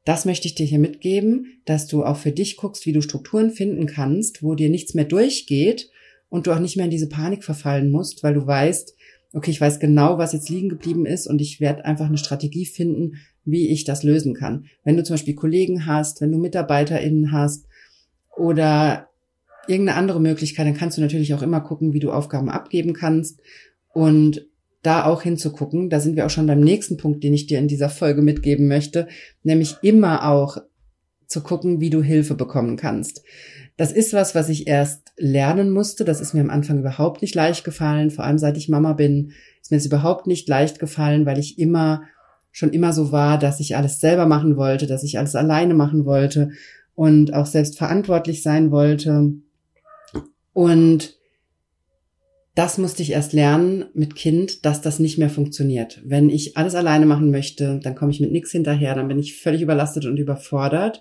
Das 0.05 0.25
möchte 0.25 0.49
ich 0.49 0.55
dir 0.55 0.67
hier 0.67 0.79
mitgeben, 0.79 1.61
dass 1.65 1.87
du 1.87 2.05
auch 2.05 2.17
für 2.17 2.33
dich 2.33 2.57
guckst, 2.57 2.87
wie 2.87 2.93
du 2.93 3.03
Strukturen 3.03 3.51
finden 3.51 3.87
kannst, 3.87 4.43
wo 4.43 4.55
dir 4.55 4.71
nichts 4.71 4.95
mehr 4.95 5.05
durchgeht 5.05 5.91
und 6.29 6.47
du 6.47 6.53
auch 6.53 6.59
nicht 6.59 6.77
mehr 6.77 6.87
in 6.87 6.91
diese 6.91 7.09
Panik 7.09 7.45
verfallen 7.45 7.91
musst, 7.91 8.23
weil 8.23 8.35
du 8.35 8.47
weißt, 8.47 8.95
okay, 9.33 9.51
ich 9.51 9.61
weiß 9.61 9.81
genau, 9.81 10.19
was 10.19 10.33
jetzt 10.33 10.49
liegen 10.49 10.69
geblieben 10.69 11.07
ist 11.07 11.27
und 11.27 11.41
ich 11.41 11.61
werde 11.61 11.85
einfach 11.85 12.07
eine 12.07 12.19
Strategie 12.19 12.67
finden, 12.67 13.17
wie 13.45 13.69
ich 13.69 13.85
das 13.85 14.03
lösen 14.03 14.35
kann. 14.35 14.67
Wenn 14.85 14.97
du 14.97 15.05
zum 15.05 15.15
Beispiel 15.15 15.35
Kollegen 15.35 15.87
hast, 15.87 16.21
wenn 16.21 16.33
du 16.33 16.39
MitarbeiterInnen 16.39 17.33
hast 17.33 17.67
oder 18.37 19.09
irgendeine 19.67 19.99
andere 19.99 20.21
Möglichkeit, 20.21 20.67
dann 20.67 20.77
kannst 20.77 20.99
du 20.99 21.03
natürlich 21.03 21.35
auch 21.35 21.43
immer 21.43 21.61
gucken, 21.61 21.93
wie 21.93 22.01
du 22.01 22.13
Aufgaben 22.13 22.51
abgeben 22.51 22.93
kannst. 22.93 23.41
Und 23.95 24.47
da 24.83 25.05
auch 25.05 25.23
hinzugucken. 25.23 25.89
Da 25.89 26.01
sind 26.01 26.17
wir 26.17 26.27
auch 26.27 26.31
schon 26.31 26.47
beim 26.47 26.61
nächsten 26.61 26.97
Punkt, 26.97 27.23
den 27.25 27.33
ich 27.33 27.47
dir 27.47 27.59
in 27.59 27.69
dieser 27.69 27.89
Folge 27.89 28.21
mitgeben 28.21 28.69
möchte, 28.69 29.09
nämlich 29.43 29.77
immer 29.83 30.29
auch 30.29 30.59
zu 31.33 31.43
gucken, 31.43 31.81
wie 31.81 31.91
du 31.91 32.03
Hilfe 32.03 32.35
bekommen 32.35 32.77
kannst. 32.77 33.23
Das 33.77 33.91
ist 33.91 34.13
was, 34.13 34.35
was 34.35 34.49
ich 34.49 34.67
erst 34.67 35.13
lernen 35.17 35.71
musste. 35.71 36.05
Das 36.05 36.21
ist 36.21 36.35
mir 36.35 36.41
am 36.41 36.51
Anfang 36.51 36.79
überhaupt 36.79 37.23
nicht 37.23 37.35
leicht 37.35 37.65
gefallen. 37.65 38.11
Vor 38.11 38.25
allem 38.25 38.39
seit 38.39 38.57
ich 38.57 38.69
Mama 38.69 38.93
bin, 38.93 39.33
ist 39.61 39.71
mir 39.71 39.79
das 39.79 39.87
überhaupt 39.87 40.27
nicht 40.27 40.49
leicht 40.49 40.79
gefallen, 40.79 41.27
weil 41.27 41.39
ich 41.39 41.59
immer 41.59 42.03
schon 42.53 42.71
immer 42.71 42.93
so 42.93 43.13
war, 43.13 43.39
dass 43.39 43.61
ich 43.61 43.77
alles 43.77 43.99
selber 43.99 44.27
machen 44.27 44.57
wollte, 44.57 44.87
dass 44.87 45.03
ich 45.03 45.19
alles 45.19 45.35
alleine 45.35 45.73
machen 45.73 46.05
wollte 46.05 46.51
und 46.95 47.33
auch 47.33 47.47
selbst 47.47 47.79
verantwortlich 47.79 48.43
sein 48.43 48.71
wollte. 48.71 49.33
Und 50.53 51.19
das 52.55 52.77
musste 52.77 53.03
ich 53.03 53.13
erst 53.13 53.33
lernen 53.33 53.87
mit 53.95 54.15
Kind, 54.15 54.67
dass 54.67 54.83
das 54.83 54.99
nicht 54.99 55.17
mehr 55.19 55.31
funktioniert. 55.31 56.03
Wenn 56.05 56.29
ich 56.29 56.57
alles 56.57 56.75
alleine 56.75 57.07
machen 57.07 57.31
möchte, 57.31 57.81
dann 57.83 57.95
komme 57.95 58.11
ich 58.11 58.21
mit 58.21 58.31
nichts 58.31 58.51
hinterher, 58.51 58.95
dann 58.95 59.09
bin 59.09 59.19
ich 59.19 59.41
völlig 59.41 59.63
überlastet 59.63 60.05
und 60.05 60.19
überfordert. 60.19 61.01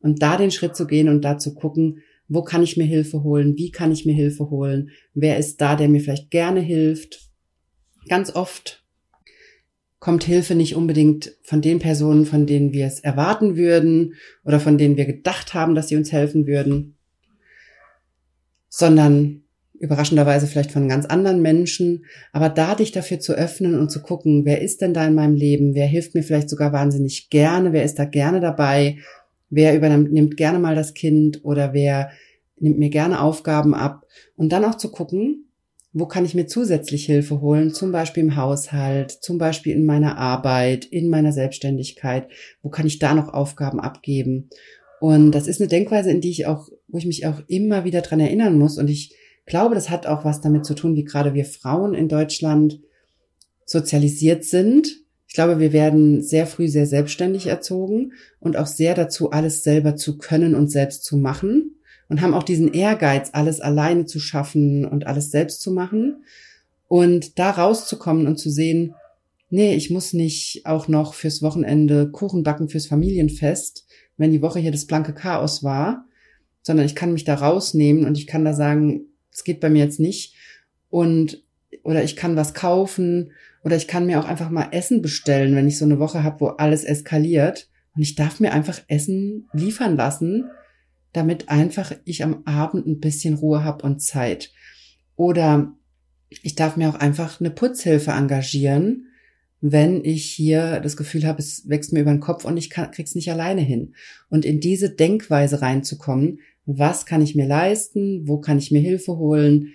Und 0.00 0.22
da 0.22 0.36
den 0.36 0.50
Schritt 0.50 0.76
zu 0.76 0.86
gehen 0.86 1.08
und 1.08 1.22
da 1.22 1.38
zu 1.38 1.54
gucken, 1.54 2.02
wo 2.28 2.42
kann 2.42 2.62
ich 2.62 2.76
mir 2.76 2.84
Hilfe 2.84 3.22
holen, 3.22 3.56
wie 3.56 3.70
kann 3.70 3.92
ich 3.92 4.04
mir 4.04 4.14
Hilfe 4.14 4.50
holen, 4.50 4.90
wer 5.14 5.38
ist 5.38 5.60
da, 5.60 5.76
der 5.76 5.88
mir 5.88 6.00
vielleicht 6.00 6.30
gerne 6.30 6.60
hilft. 6.60 7.30
Ganz 8.08 8.34
oft 8.34 8.84
kommt 9.98 10.24
Hilfe 10.24 10.54
nicht 10.54 10.74
unbedingt 10.74 11.36
von 11.42 11.62
den 11.62 11.78
Personen, 11.78 12.26
von 12.26 12.46
denen 12.46 12.72
wir 12.72 12.86
es 12.86 13.00
erwarten 13.00 13.56
würden 13.56 14.14
oder 14.44 14.60
von 14.60 14.76
denen 14.76 14.96
wir 14.96 15.04
gedacht 15.04 15.54
haben, 15.54 15.74
dass 15.74 15.88
sie 15.88 15.96
uns 15.96 16.10
helfen 16.10 16.46
würden, 16.46 16.96
sondern 18.68 19.41
überraschenderweise 19.82 20.46
vielleicht 20.46 20.70
von 20.70 20.88
ganz 20.88 21.06
anderen 21.06 21.42
Menschen, 21.42 22.04
aber 22.32 22.48
da 22.48 22.76
dich 22.76 22.92
dafür 22.92 23.18
zu 23.18 23.32
öffnen 23.32 23.78
und 23.78 23.90
zu 23.90 24.00
gucken, 24.00 24.44
wer 24.44 24.62
ist 24.62 24.80
denn 24.80 24.94
da 24.94 25.04
in 25.04 25.14
meinem 25.14 25.34
Leben, 25.34 25.74
wer 25.74 25.86
hilft 25.86 26.14
mir 26.14 26.22
vielleicht 26.22 26.48
sogar 26.48 26.72
wahnsinnig 26.72 27.30
gerne, 27.30 27.72
wer 27.72 27.82
ist 27.82 27.98
da 27.98 28.04
gerne 28.04 28.40
dabei, 28.40 28.98
wer 29.50 29.74
übernimmt 29.74 30.36
gerne 30.36 30.60
mal 30.60 30.76
das 30.76 30.94
Kind 30.94 31.44
oder 31.44 31.72
wer 31.72 32.10
nimmt 32.60 32.78
mir 32.78 32.90
gerne 32.90 33.20
Aufgaben 33.20 33.74
ab? 33.74 34.06
Und 34.36 34.52
dann 34.52 34.64
auch 34.64 34.76
zu 34.76 34.92
gucken, 34.92 35.46
wo 35.92 36.06
kann 36.06 36.24
ich 36.24 36.36
mir 36.36 36.46
zusätzlich 36.46 37.04
Hilfe 37.04 37.40
holen, 37.40 37.74
zum 37.74 37.90
Beispiel 37.90 38.22
im 38.22 38.36
Haushalt, 38.36 39.10
zum 39.10 39.36
Beispiel 39.36 39.74
in 39.74 39.84
meiner 39.84 40.16
Arbeit, 40.16 40.84
in 40.84 41.10
meiner 41.10 41.32
Selbstständigkeit, 41.32 42.28
wo 42.62 42.68
kann 42.68 42.86
ich 42.86 43.00
da 43.00 43.14
noch 43.14 43.34
Aufgaben 43.34 43.80
abgeben? 43.80 44.48
Und 45.00 45.32
das 45.32 45.48
ist 45.48 45.60
eine 45.60 45.66
Denkweise, 45.66 46.12
in 46.12 46.20
die 46.20 46.30
ich 46.30 46.46
auch, 46.46 46.68
wo 46.86 46.98
ich 46.98 47.06
mich 47.06 47.26
auch 47.26 47.42
immer 47.48 47.82
wieder 47.82 48.00
dran 48.02 48.20
erinnern 48.20 48.56
muss. 48.56 48.78
Und 48.78 48.88
ich 48.88 49.12
glaube, 49.46 49.74
das 49.74 49.90
hat 49.90 50.06
auch 50.06 50.24
was 50.24 50.40
damit 50.40 50.64
zu 50.64 50.74
tun, 50.74 50.94
wie 50.94 51.04
gerade 51.04 51.34
wir 51.34 51.44
Frauen 51.44 51.94
in 51.94 52.08
Deutschland 52.08 52.80
sozialisiert 53.64 54.44
sind. 54.44 55.02
Ich 55.26 55.34
glaube, 55.34 55.58
wir 55.58 55.72
werden 55.72 56.22
sehr 56.22 56.46
früh 56.46 56.68
sehr 56.68 56.86
selbstständig 56.86 57.46
erzogen 57.46 58.12
und 58.38 58.56
auch 58.56 58.66
sehr 58.66 58.94
dazu, 58.94 59.30
alles 59.30 59.64
selber 59.64 59.96
zu 59.96 60.18
können 60.18 60.54
und 60.54 60.70
selbst 60.70 61.04
zu 61.04 61.16
machen 61.16 61.76
und 62.08 62.20
haben 62.20 62.34
auch 62.34 62.42
diesen 62.42 62.74
Ehrgeiz, 62.74 63.30
alles 63.32 63.60
alleine 63.60 64.04
zu 64.04 64.20
schaffen 64.20 64.84
und 64.84 65.06
alles 65.06 65.30
selbst 65.30 65.62
zu 65.62 65.70
machen. 65.70 66.24
Und 66.86 67.38
da 67.38 67.50
rauszukommen 67.50 68.26
und 68.26 68.36
zu 68.36 68.50
sehen, 68.50 68.94
nee, 69.48 69.74
ich 69.74 69.90
muss 69.90 70.12
nicht 70.12 70.66
auch 70.66 70.88
noch 70.88 71.14
fürs 71.14 71.40
Wochenende 71.40 72.10
Kuchen 72.10 72.42
backen 72.42 72.68
fürs 72.68 72.84
Familienfest, 72.84 73.86
wenn 74.18 74.30
die 74.30 74.42
Woche 74.42 74.58
hier 74.58 74.72
das 74.72 74.84
blanke 74.84 75.14
Chaos 75.14 75.62
war, 75.62 76.04
sondern 76.60 76.84
ich 76.84 76.94
kann 76.94 77.14
mich 77.14 77.24
da 77.24 77.36
rausnehmen 77.36 78.04
und 78.04 78.18
ich 78.18 78.26
kann 78.26 78.44
da 78.44 78.52
sagen, 78.52 79.06
es 79.32 79.44
geht 79.44 79.60
bei 79.60 79.70
mir 79.70 79.84
jetzt 79.84 80.00
nicht 80.00 80.34
und 80.90 81.42
oder 81.82 82.04
ich 82.04 82.16
kann 82.16 82.36
was 82.36 82.54
kaufen 82.54 83.32
oder 83.64 83.76
ich 83.76 83.88
kann 83.88 84.06
mir 84.06 84.20
auch 84.20 84.26
einfach 84.26 84.50
mal 84.50 84.68
Essen 84.72 85.02
bestellen, 85.02 85.54
wenn 85.54 85.68
ich 85.68 85.78
so 85.78 85.84
eine 85.84 85.98
Woche 85.98 86.22
habe, 86.22 86.40
wo 86.40 86.46
alles 86.48 86.84
eskaliert 86.84 87.68
und 87.94 88.02
ich 88.02 88.14
darf 88.14 88.40
mir 88.40 88.52
einfach 88.52 88.80
Essen 88.88 89.48
liefern 89.52 89.96
lassen 89.96 90.50
damit 91.12 91.48
einfach 91.48 91.92
ich 92.04 92.24
am 92.24 92.42
Abend 92.44 92.86
ein 92.86 93.00
bisschen 93.00 93.34
Ruhe 93.34 93.64
habe 93.64 93.84
und 93.84 94.00
Zeit. 94.00 94.52
Oder 95.16 95.74
ich 96.42 96.54
darf 96.54 96.76
mir 96.76 96.88
auch 96.88 96.94
einfach 96.94 97.40
eine 97.40 97.50
Putzhilfe 97.50 98.12
engagieren, 98.12 99.08
wenn 99.60 100.04
ich 100.04 100.24
hier 100.24 100.80
das 100.80 100.96
Gefühl 100.96 101.24
habe, 101.24 101.38
es 101.38 101.68
wächst 101.68 101.92
mir 101.92 102.00
über 102.00 102.10
den 102.10 102.20
Kopf 102.20 102.44
und 102.44 102.56
ich 102.56 102.70
kann, 102.70 102.90
krieg's 102.90 103.14
nicht 103.14 103.30
alleine 103.30 103.60
hin. 103.60 103.94
Und 104.28 104.44
in 104.44 104.58
diese 104.58 104.90
Denkweise 104.90 105.62
reinzukommen, 105.62 106.40
was 106.66 107.06
kann 107.06 107.22
ich 107.22 107.34
mir 107.34 107.46
leisten, 107.46 108.26
wo 108.26 108.38
kann 108.38 108.58
ich 108.58 108.70
mir 108.70 108.80
Hilfe 108.80 109.16
holen, 109.16 109.68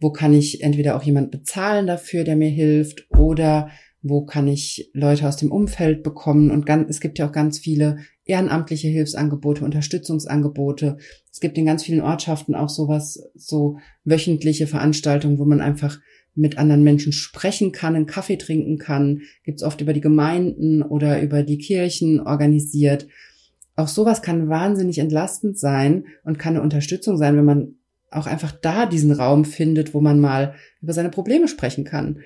wo 0.00 0.10
kann 0.10 0.32
ich 0.32 0.62
entweder 0.62 0.96
auch 0.96 1.02
jemand 1.02 1.30
bezahlen 1.30 1.86
dafür, 1.86 2.24
der 2.24 2.36
mir 2.36 2.50
hilft, 2.50 3.06
oder 3.10 3.70
wo 4.00 4.24
kann 4.24 4.46
ich 4.46 4.90
Leute 4.92 5.26
aus 5.26 5.36
dem 5.36 5.50
Umfeld 5.50 6.02
bekommen. 6.02 6.50
Und 6.50 6.66
ganz, 6.66 6.88
es 6.88 7.00
gibt 7.00 7.18
ja 7.18 7.28
auch 7.28 7.32
ganz 7.32 7.58
viele 7.58 7.98
ehrenamtliche 8.24 8.88
Hilfsangebote, 8.88 9.64
Unterstützungsangebote. 9.64 10.98
Es 11.32 11.40
gibt 11.40 11.58
in 11.58 11.66
ganz 11.66 11.82
vielen 11.82 12.00
Ortschaften 12.00 12.54
auch 12.54 12.68
sowas, 12.68 13.30
so 13.34 13.78
wöchentliche 14.04 14.66
Veranstaltungen, 14.66 15.38
wo 15.38 15.44
man 15.44 15.60
einfach 15.60 15.98
mit 16.34 16.58
anderen 16.58 16.84
Menschen 16.84 17.12
sprechen 17.12 17.72
kann, 17.72 17.96
einen 17.96 18.06
Kaffee 18.06 18.36
trinken 18.36 18.78
kann. 18.78 19.22
Gibt's 19.42 19.64
oft 19.64 19.80
über 19.80 19.92
die 19.92 20.00
Gemeinden 20.00 20.82
oder 20.82 21.20
über 21.20 21.42
die 21.42 21.58
Kirchen 21.58 22.20
organisiert. 22.20 23.08
Auch 23.78 23.86
sowas 23.86 24.22
kann 24.22 24.48
wahnsinnig 24.48 24.98
entlastend 24.98 25.56
sein 25.56 26.06
und 26.24 26.36
kann 26.36 26.54
eine 26.54 26.62
Unterstützung 26.62 27.16
sein, 27.16 27.36
wenn 27.36 27.44
man 27.44 27.76
auch 28.10 28.26
einfach 28.26 28.50
da 28.50 28.86
diesen 28.86 29.12
Raum 29.12 29.44
findet, 29.44 29.94
wo 29.94 30.00
man 30.00 30.18
mal 30.18 30.54
über 30.82 30.92
seine 30.92 31.10
Probleme 31.10 31.46
sprechen 31.46 31.84
kann. 31.84 32.18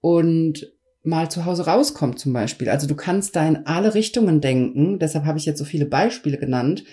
Und 0.00 0.72
mal 1.02 1.28
zu 1.28 1.44
Hause 1.44 1.66
rauskommt 1.66 2.20
zum 2.20 2.32
Beispiel. 2.32 2.68
Also 2.68 2.86
du 2.86 2.94
kannst 2.94 3.34
da 3.34 3.44
in 3.48 3.66
alle 3.66 3.96
Richtungen 3.96 4.40
denken. 4.40 5.00
Deshalb 5.00 5.24
habe 5.24 5.38
ich 5.38 5.44
jetzt 5.44 5.58
so 5.58 5.64
viele 5.64 5.86
Beispiele 5.86 6.38
genannt, 6.38 6.84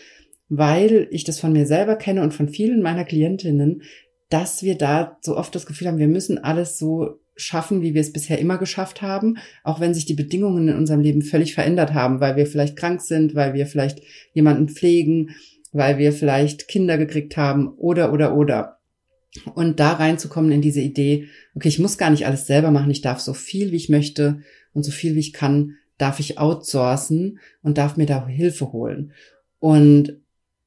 weil 0.48 1.08
ich 1.12 1.24
das 1.24 1.40
von 1.40 1.54
mir 1.54 1.68
selber 1.68 1.96
kenne 1.96 2.24
und 2.24 2.34
von 2.34 2.50
vielen 2.50 2.82
meiner 2.82 3.06
Klientinnen, 3.06 3.84
dass 4.32 4.64
wir 4.64 4.76
da 4.76 5.20
so 5.22 5.38
oft 5.38 5.54
das 5.54 5.68
Gefühl 5.68 5.88
haben, 5.88 6.00
wir 6.00 6.08
müssen 6.08 6.40
alles 6.40 6.80
so 6.80 7.20
schaffen, 7.42 7.82
wie 7.82 7.94
wir 7.94 8.02
es 8.02 8.14
bisher 8.14 8.40
immer 8.40 8.58
geschafft 8.58 9.02
haben, 9.02 9.38
auch 9.64 9.80
wenn 9.80 9.94
sich 9.94 10.06
die 10.06 10.14
Bedingungen 10.14 10.68
in 10.68 10.76
unserem 10.76 11.02
Leben 11.02 11.22
völlig 11.22 11.54
verändert 11.54 11.94
haben, 11.94 12.20
weil 12.20 12.36
wir 12.36 12.46
vielleicht 12.46 12.76
krank 12.76 13.02
sind, 13.02 13.36
weil 13.36 13.54
wir 13.54 13.66
vielleicht 13.66 14.02
jemanden 14.34 14.70
pflegen, 14.70 15.36
weil 15.72 15.98
wir 15.98 16.14
vielleicht 16.14 16.68
Kinder 16.68 16.98
gekriegt 16.98 17.38
haben 17.38 17.70
oder 17.70 18.12
oder 18.14 18.36
oder. 18.36 18.80
Und 19.54 19.80
da 19.80 19.94
reinzukommen 19.94 20.52
in 20.52 20.62
diese 20.62 20.82
Idee, 20.82 21.28
okay, 21.56 21.68
ich 21.68 21.80
muss 21.80 21.98
gar 21.98 22.10
nicht 22.10 22.26
alles 22.26 22.48
selber 22.48 22.72
machen, 22.72 22.90
ich 22.90 23.02
darf 23.02 23.20
so 23.20 23.34
viel, 23.34 23.72
wie 23.72 23.78
ich 23.78 23.90
möchte 23.90 24.42
und 24.74 24.84
so 24.84 24.92
viel, 24.92 25.16
wie 25.16 25.20
ich 25.20 25.34
kann, 25.34 25.76
darf 25.98 26.20
ich 26.20 26.40
outsourcen 26.40 27.40
und 27.62 27.78
darf 27.78 27.98
mir 27.98 28.08
da 28.08 28.26
Hilfe 28.26 28.72
holen. 28.72 29.12
Und 29.60 30.20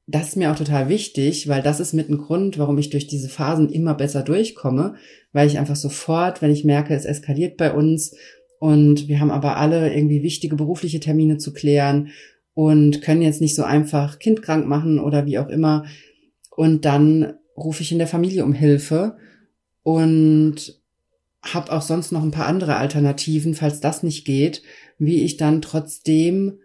das 0.05 0.29
ist 0.29 0.37
mir 0.37 0.51
auch 0.51 0.57
total 0.57 0.89
wichtig, 0.89 1.47
weil 1.47 1.61
das 1.61 1.79
ist 1.79 1.93
mit 1.93 2.09
ein 2.09 2.17
Grund, 2.17 2.57
warum 2.57 2.77
ich 2.77 2.89
durch 2.89 3.07
diese 3.07 3.29
Phasen 3.29 3.69
immer 3.69 3.93
besser 3.93 4.21
durchkomme, 4.21 4.95
weil 5.31 5.47
ich 5.47 5.57
einfach 5.57 5.77
sofort, 5.77 6.41
wenn 6.41 6.51
ich 6.51 6.65
merke, 6.65 6.93
es 6.93 7.05
eskaliert 7.05 7.55
bei 7.57 7.73
uns 7.73 8.15
und 8.59 9.07
wir 9.07 9.19
haben 9.19 9.31
aber 9.31 9.57
alle 9.57 9.93
irgendwie 9.93 10.21
wichtige 10.21 10.55
berufliche 10.55 10.99
Termine 10.99 11.37
zu 11.37 11.53
klären 11.53 12.09
und 12.53 13.01
können 13.01 13.21
jetzt 13.21 13.41
nicht 13.41 13.55
so 13.55 13.63
einfach 13.63 14.19
Kind 14.19 14.41
krank 14.41 14.67
machen 14.67 14.99
oder 14.99 15.25
wie 15.25 15.39
auch 15.39 15.47
immer 15.47 15.85
und 16.49 16.85
dann 16.85 17.33
rufe 17.55 17.81
ich 17.81 17.91
in 17.91 17.97
der 17.97 18.07
Familie 18.07 18.43
um 18.43 18.53
Hilfe 18.53 19.17
und 19.83 20.81
habe 21.41 21.71
auch 21.71 21.81
sonst 21.81 22.11
noch 22.11 22.23
ein 22.23 22.31
paar 22.31 22.47
andere 22.47 22.75
Alternativen, 22.75 23.53
falls 23.53 23.79
das 23.79 24.03
nicht 24.03 24.25
geht, 24.25 24.63
wie 24.97 25.23
ich 25.23 25.37
dann 25.37 25.61
trotzdem 25.61 26.59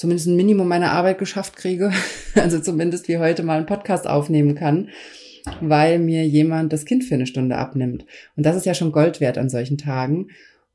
zumindest 0.00 0.28
ein 0.28 0.36
Minimum 0.36 0.66
meiner 0.66 0.92
Arbeit 0.92 1.18
geschafft 1.18 1.56
kriege, 1.56 1.92
also 2.34 2.58
zumindest 2.58 3.08
wie 3.08 3.18
heute 3.18 3.42
mal 3.42 3.58
einen 3.58 3.66
Podcast 3.66 4.06
aufnehmen 4.06 4.54
kann, 4.54 4.88
weil 5.60 5.98
mir 5.98 6.26
jemand 6.26 6.72
das 6.72 6.84
Kind 6.84 7.04
für 7.04 7.14
eine 7.14 7.26
Stunde 7.26 7.56
abnimmt. 7.56 8.06
Und 8.36 8.46
das 8.46 8.56
ist 8.56 8.66
ja 8.66 8.74
schon 8.74 8.92
Gold 8.92 9.20
wert 9.20 9.38
an 9.38 9.50
solchen 9.50 9.78
Tagen. 9.78 10.28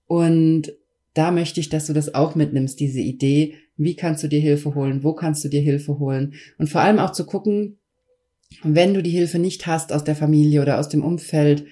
Und 0.07 0.73
da 1.15 1.31
möchte 1.31 1.59
ich, 1.59 1.69
dass 1.69 1.88
du 1.88 1.93
das 1.93 2.13
auch 2.13 2.35
mitnimmst, 2.35 2.79
diese 2.79 2.99
Idee, 2.99 3.55
wie 3.77 3.95
kannst 3.95 4.23
du 4.23 4.27
dir 4.27 4.39
Hilfe 4.39 4.75
holen, 4.75 5.03
wo 5.03 5.13
kannst 5.13 5.43
du 5.43 5.49
dir 5.49 5.61
Hilfe 5.61 5.99
holen 5.99 6.33
und 6.57 6.69
vor 6.69 6.81
allem 6.81 6.99
auch 6.99 7.11
zu 7.11 7.25
gucken, 7.25 7.77
wenn 8.63 8.93
du 8.93 9.01
die 9.01 9.11
Hilfe 9.11 9.39
nicht 9.39 9.67
hast 9.67 9.91
aus 9.91 10.03
der 10.03 10.15
Familie 10.15 10.61
oder 10.61 10.79
aus 10.79 10.88
dem 10.88 11.03
Umfeld, 11.03 11.65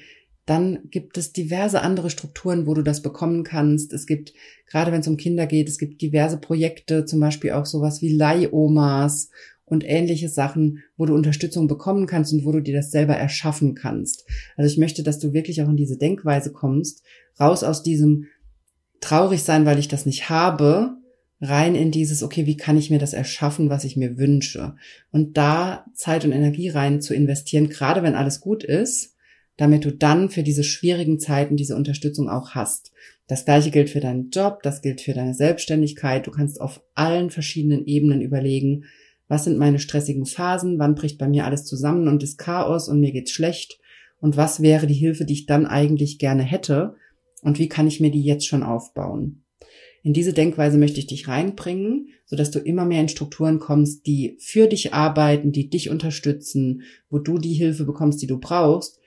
dann 0.45 0.89
gibt 0.89 1.17
es 1.17 1.31
diverse 1.31 1.81
andere 1.81 2.09
Strukturen, 2.09 2.67
wo 2.67 2.73
du 2.73 2.81
das 2.81 3.01
bekommen 3.01 3.43
kannst. 3.43 3.93
Es 3.93 4.05
gibt, 4.05 4.33
gerade 4.67 4.91
wenn 4.91 4.99
es 4.99 5.07
um 5.07 5.15
Kinder 5.15 5.47
geht, 5.47 5.69
es 5.69 5.77
gibt 5.77 6.01
diverse 6.01 6.37
Projekte, 6.37 7.05
zum 7.05 7.19
Beispiel 7.19 7.51
auch 7.51 7.65
sowas 7.65 8.01
wie 8.01 8.13
Leihomas 8.13 9.29
und 9.65 9.85
ähnliche 9.87 10.27
Sachen, 10.27 10.83
wo 10.97 11.05
du 11.05 11.15
Unterstützung 11.15 11.67
bekommen 11.67 12.07
kannst 12.07 12.33
und 12.33 12.43
wo 12.45 12.51
du 12.51 12.61
dir 12.61 12.75
das 12.75 12.91
selber 12.91 13.15
erschaffen 13.15 13.73
kannst. 13.73 14.25
Also 14.57 14.69
ich 14.69 14.77
möchte, 14.77 15.03
dass 15.03 15.19
du 15.19 15.33
wirklich 15.33 15.61
auch 15.61 15.69
in 15.69 15.77
diese 15.77 15.97
Denkweise 15.97 16.51
kommst, 16.51 17.03
raus 17.39 17.63
aus 17.63 17.81
diesem 17.81 18.27
traurig 18.99 19.43
sein, 19.43 19.65
weil 19.65 19.79
ich 19.79 19.87
das 19.87 20.05
nicht 20.05 20.29
habe, 20.29 20.97
rein 21.39 21.75
in 21.75 21.91
dieses, 21.91 22.23
okay, 22.23 22.45
wie 22.45 22.57
kann 22.57 22.77
ich 22.77 22.89
mir 22.89 22.99
das 22.99 23.13
erschaffen, 23.13 23.69
was 23.69 23.83
ich 23.83 23.97
mir 23.97 24.17
wünsche? 24.17 24.75
Und 25.11 25.37
da 25.37 25.85
Zeit 25.93 26.25
und 26.25 26.31
Energie 26.31 26.69
rein 26.69 27.01
zu 27.01 27.13
investieren, 27.13 27.69
gerade 27.69 28.01
wenn 28.03 28.15
alles 28.15 28.39
gut 28.39 28.63
ist, 28.63 29.12
damit 29.57 29.85
du 29.85 29.91
dann 29.91 30.29
für 30.29 30.43
diese 30.43 30.63
schwierigen 30.63 31.19
Zeiten 31.19 31.55
diese 31.55 31.75
Unterstützung 31.75 32.29
auch 32.29 32.51
hast. 32.51 32.91
Das 33.27 33.45
gleiche 33.45 33.71
gilt 33.71 33.89
für 33.89 33.99
deinen 33.99 34.29
Job, 34.29 34.61
das 34.63 34.81
gilt 34.81 35.01
für 35.01 35.13
deine 35.13 35.33
Selbstständigkeit. 35.33 36.27
Du 36.27 36.31
kannst 36.31 36.59
auf 36.59 36.81
allen 36.95 37.29
verschiedenen 37.29 37.85
Ebenen 37.85 38.21
überlegen, 38.21 38.85
was 39.27 39.45
sind 39.45 39.57
meine 39.57 39.79
stressigen 39.79 40.25
Phasen, 40.25 40.79
wann 40.79 40.95
bricht 40.95 41.17
bei 41.17 41.27
mir 41.27 41.45
alles 41.45 41.65
zusammen 41.65 42.07
und 42.07 42.23
ist 42.23 42.37
Chaos 42.37 42.89
und 42.89 42.99
mir 42.99 43.11
geht's 43.11 43.31
schlecht 43.31 43.79
und 44.19 44.37
was 44.37 44.61
wäre 44.61 44.87
die 44.87 44.93
Hilfe, 44.93 45.25
die 45.25 45.33
ich 45.33 45.45
dann 45.45 45.65
eigentlich 45.65 46.19
gerne 46.19 46.43
hätte 46.43 46.95
und 47.41 47.59
wie 47.59 47.69
kann 47.69 47.87
ich 47.87 47.99
mir 47.99 48.11
die 48.11 48.23
jetzt 48.23 48.47
schon 48.47 48.63
aufbauen. 48.63 49.43
In 50.01 50.11
diese 50.11 50.33
Denkweise 50.33 50.77
möchte 50.77 50.99
ich 50.99 51.07
dich 51.07 51.29
reinbringen, 51.29 52.09
sodass 52.25 52.51
du 52.51 52.59
immer 52.59 52.83
mehr 52.83 52.99
in 52.99 53.07
Strukturen 53.07 53.59
kommst, 53.59 54.05
die 54.05 54.35
für 54.39 54.67
dich 54.67 54.93
arbeiten, 54.93 55.53
die 55.53 55.69
dich 55.69 55.89
unterstützen, 55.89 56.81
wo 57.09 57.19
du 57.19 57.37
die 57.37 57.53
Hilfe 57.53 57.85
bekommst, 57.85 58.21
die 58.21 58.27
du 58.27 58.37
brauchst 58.37 58.99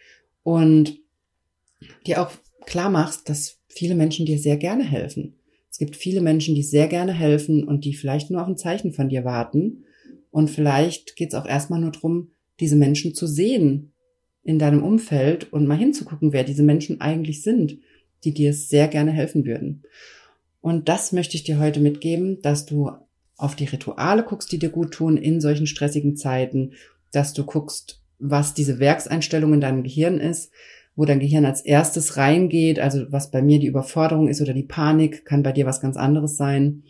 und 0.46 1.00
dir 2.06 2.22
auch 2.22 2.30
klar 2.66 2.88
machst, 2.88 3.28
dass 3.28 3.58
viele 3.66 3.96
Menschen 3.96 4.26
dir 4.26 4.38
sehr 4.38 4.56
gerne 4.56 4.84
helfen. 4.84 5.34
Es 5.68 5.78
gibt 5.78 5.96
viele 5.96 6.20
Menschen, 6.20 6.54
die 6.54 6.62
sehr 6.62 6.86
gerne 6.86 7.12
helfen 7.12 7.64
und 7.64 7.84
die 7.84 7.94
vielleicht 7.94 8.30
nur 8.30 8.40
auf 8.40 8.46
ein 8.46 8.56
Zeichen 8.56 8.92
von 8.92 9.08
dir 9.08 9.24
warten. 9.24 9.86
Und 10.30 10.48
vielleicht 10.48 11.16
geht 11.16 11.30
es 11.30 11.34
auch 11.34 11.46
erstmal 11.46 11.80
nur 11.80 11.90
darum, 11.90 12.30
diese 12.60 12.76
Menschen 12.76 13.12
zu 13.12 13.26
sehen 13.26 13.92
in 14.44 14.60
deinem 14.60 14.84
Umfeld 14.84 15.52
und 15.52 15.66
mal 15.66 15.76
hinzugucken, 15.76 16.32
wer 16.32 16.44
diese 16.44 16.62
Menschen 16.62 17.00
eigentlich 17.00 17.42
sind, 17.42 17.80
die 18.22 18.32
dir 18.32 18.54
sehr 18.54 18.86
gerne 18.86 19.10
helfen 19.10 19.46
würden. 19.46 19.82
Und 20.60 20.88
das 20.88 21.10
möchte 21.10 21.36
ich 21.36 21.42
dir 21.42 21.58
heute 21.58 21.80
mitgeben, 21.80 22.40
dass 22.40 22.66
du 22.66 22.92
auf 23.36 23.56
die 23.56 23.64
Rituale 23.64 24.22
guckst, 24.22 24.52
die 24.52 24.60
dir 24.60 24.70
gut 24.70 24.92
tun 24.92 25.16
in 25.16 25.40
solchen 25.40 25.66
stressigen 25.66 26.14
Zeiten, 26.14 26.74
dass 27.10 27.32
du 27.32 27.44
guckst, 27.44 28.05
was 28.18 28.54
diese 28.54 28.78
Werkseinstellung 28.78 29.54
in 29.54 29.60
deinem 29.60 29.82
Gehirn 29.82 30.18
ist, 30.18 30.50
wo 30.94 31.04
dein 31.04 31.20
Gehirn 31.20 31.44
als 31.44 31.60
erstes 31.60 32.16
reingeht, 32.16 32.78
also 32.78 33.04
was 33.10 33.30
bei 33.30 33.42
mir 33.42 33.58
die 33.58 33.66
Überforderung 33.66 34.28
ist 34.28 34.40
oder 34.40 34.54
die 34.54 34.62
Panik, 34.62 35.24
kann 35.24 35.42
bei 35.42 35.52
dir 35.52 35.66
was 35.66 35.80
ganz 35.80 35.96
anderes 35.96 36.36
sein, 36.36 36.84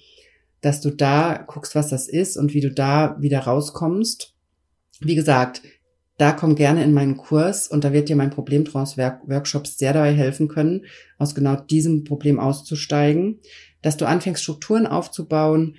dass 0.60 0.80
du 0.80 0.90
da 0.90 1.44
guckst, 1.46 1.74
was 1.74 1.88
das 1.88 2.08
ist 2.08 2.36
und 2.36 2.54
wie 2.54 2.60
du 2.60 2.70
da 2.70 3.16
wieder 3.20 3.40
rauskommst. 3.40 4.34
Wie 5.00 5.14
gesagt, 5.14 5.62
da 6.18 6.32
komm 6.32 6.54
gerne 6.54 6.82
in 6.82 6.94
meinen 6.94 7.16
Kurs 7.16 7.68
und 7.68 7.84
da 7.84 7.92
wird 7.92 8.08
dir 8.08 8.16
mein 8.16 8.30
Problemtrance-Workshop 8.30 9.66
sehr 9.66 9.92
dabei 9.92 10.14
helfen 10.14 10.48
können, 10.48 10.86
aus 11.18 11.34
genau 11.34 11.56
diesem 11.56 12.04
Problem 12.04 12.38
auszusteigen, 12.38 13.40
dass 13.82 13.96
du 13.96 14.06
anfängst, 14.06 14.42
Strukturen 14.42 14.86
aufzubauen, 14.86 15.76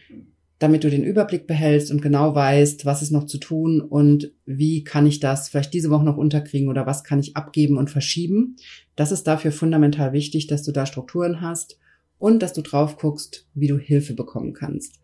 damit 0.60 0.84
du 0.84 0.90
den 0.90 1.04
Überblick 1.04 1.46
behältst 1.46 1.92
und 1.92 2.02
genau 2.02 2.34
weißt, 2.34 2.86
was 2.86 3.02
ist 3.02 3.12
noch 3.12 3.26
zu 3.26 3.38
tun 3.38 3.80
und 3.82 4.32
wie 4.46 4.84
kann 4.84 5.06
ich 5.06 5.20
das 5.20 5.50
vielleicht 5.50 5.74
diese 5.74 5.90
Woche 5.90 6.06
noch 6.06 6.18
unterkriegen 6.18 6.68
oder 6.68 6.86
was 6.86 7.04
kann 7.04 7.20
ich 7.20 7.36
abgeben 7.36 7.78
und 7.78 7.92
verschieben. 7.92 8.56
Das 8.96 9.12
ist 9.12 9.28
dafür 9.28 9.52
fundamental 9.52 10.14
wichtig, 10.14 10.48
dass 10.48 10.64
du 10.64 10.72
da 10.72 10.86
Strukturen 10.86 11.42
hast 11.42 11.78
und 12.18 12.42
dass 12.42 12.54
du 12.54 12.62
drauf 12.62 12.98
guckst, 12.98 13.48
wie 13.54 13.68
du 13.68 13.78
Hilfe 13.78 14.14
bekommen 14.14 14.54
kannst. 14.54 15.00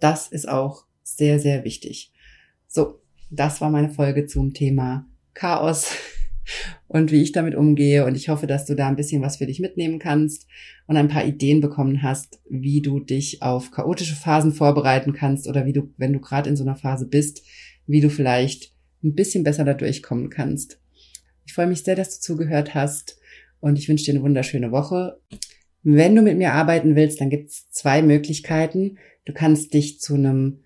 Das 0.00 0.28
ist 0.28 0.48
auch 0.48 0.86
sehr, 1.02 1.38
sehr 1.38 1.64
wichtig. 1.64 2.12
So, 2.66 3.00
das 3.30 3.60
war 3.60 3.70
meine 3.70 3.90
Folge 3.90 4.26
zum 4.26 4.54
Thema 4.54 5.06
Chaos 5.34 5.94
und 6.88 7.12
wie 7.12 7.22
ich 7.22 7.32
damit 7.32 7.54
umgehe. 7.54 8.04
Und 8.04 8.14
ich 8.14 8.28
hoffe, 8.28 8.46
dass 8.46 8.66
du 8.66 8.74
da 8.74 8.88
ein 8.88 8.96
bisschen 8.96 9.22
was 9.22 9.36
für 9.36 9.46
dich 9.46 9.60
mitnehmen 9.60 9.98
kannst 9.98 10.46
und 10.86 10.96
ein 10.96 11.08
paar 11.08 11.24
Ideen 11.24 11.60
bekommen 11.60 12.02
hast, 12.02 12.40
wie 12.48 12.82
du 12.82 13.00
dich 13.00 13.42
auf 13.42 13.70
chaotische 13.70 14.14
Phasen 14.14 14.52
vorbereiten 14.52 15.12
kannst 15.12 15.48
oder 15.48 15.66
wie 15.66 15.72
du, 15.72 15.92
wenn 15.96 16.12
du 16.12 16.20
gerade 16.20 16.48
in 16.48 16.56
so 16.56 16.64
einer 16.64 16.76
Phase 16.76 17.06
bist, 17.06 17.42
wie 17.86 18.00
du 18.00 18.10
vielleicht 18.10 18.72
ein 19.02 19.14
bisschen 19.14 19.44
besser 19.44 19.64
da 19.64 19.74
durchkommen 19.74 20.30
kannst. 20.30 20.80
Ich 21.46 21.52
freue 21.52 21.66
mich 21.66 21.82
sehr, 21.82 21.96
dass 21.96 22.18
du 22.18 22.22
zugehört 22.22 22.74
hast 22.74 23.18
und 23.60 23.78
ich 23.78 23.88
wünsche 23.88 24.04
dir 24.04 24.14
eine 24.14 24.22
wunderschöne 24.22 24.72
Woche. 24.72 25.20
Wenn 25.82 26.14
du 26.16 26.22
mit 26.22 26.38
mir 26.38 26.54
arbeiten 26.54 26.96
willst, 26.96 27.20
dann 27.20 27.30
gibt 27.30 27.50
es 27.50 27.70
zwei 27.70 28.00
Möglichkeiten. 28.00 28.98
Du 29.26 29.34
kannst 29.34 29.74
dich 29.74 30.00
zu 30.00 30.14
einem 30.14 30.60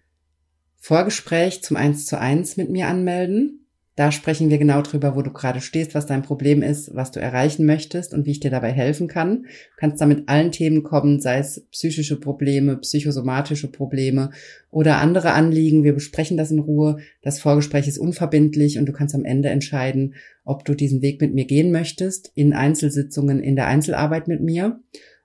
Vorgespräch 0.77 1.63
zum 1.63 1.77
Eins 1.77 2.07
zu 2.07 2.19
eins 2.19 2.57
mit 2.57 2.71
mir 2.71 2.87
anmelden. 2.87 3.67
Da 3.99 4.13
sprechen 4.13 4.49
wir 4.49 4.59
genau 4.59 4.81
drüber, 4.83 5.17
wo 5.17 5.23
du 5.23 5.33
gerade 5.33 5.61
stehst, 5.61 5.93
was 5.97 6.07
dein 6.07 6.23
Problem 6.23 6.63
ist, 6.63 6.95
was 6.95 7.11
du 7.11 7.19
erreichen 7.19 7.67
möchtest 7.67 8.15
und 8.15 8.27
wie 8.27 8.31
ich 8.31 8.39
dir 8.39 8.53
dabei 8.53 8.71
helfen 8.71 9.09
kann. 9.09 9.43
Du 9.43 9.77
kannst 9.77 10.01
da 10.01 10.07
mit 10.07 10.29
allen 10.29 10.53
Themen 10.53 10.85
kommen, 10.85 11.21
sei 11.21 11.39
es 11.39 11.67
psychische 11.73 12.21
Probleme, 12.21 12.77
psychosomatische 12.77 13.73
Probleme 13.73 14.31
oder 14.71 14.99
andere 14.99 15.33
Anliegen. 15.33 15.83
Wir 15.83 15.95
besprechen 15.95 16.37
das 16.37 16.53
in 16.53 16.61
Ruhe. 16.61 16.99
Das 17.23 17.41
Vorgespräch 17.41 17.89
ist 17.89 17.99
unverbindlich 17.99 18.79
und 18.79 18.87
du 18.87 18.93
kannst 18.93 19.17
am 19.17 19.25
Ende 19.25 19.49
entscheiden, 19.49 20.15
ob 20.45 20.65
du 20.65 20.75
diesen 20.75 21.03
Weg 21.03 21.21
mit 21.21 21.35
mir 21.35 21.47
gehen 21.47 21.73
möchtest, 21.73 22.31
in 22.37 22.53
Einzelsitzungen, 22.53 23.43
in 23.43 23.57
der 23.57 23.67
Einzelarbeit 23.67 24.29
mit 24.29 24.41
mir. 24.41 24.79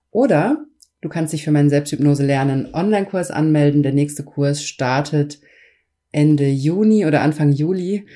Oder 0.09 0.65
du 1.01 1.09
kannst 1.09 1.31
dich 1.31 1.43
für 1.43 1.51
meinen 1.51 1.69
Selbsthypnose 1.69 2.25
lernen 2.25 2.73
Online-Kurs 2.73 3.29
anmelden. 3.29 3.83
Der 3.83 3.93
nächste 3.93 4.23
Kurs 4.23 4.63
startet 4.63 5.39
Ende 6.11 6.47
Juni 6.47 7.05
oder 7.05 7.21
Anfang 7.21 7.51
Juli. 7.51 8.07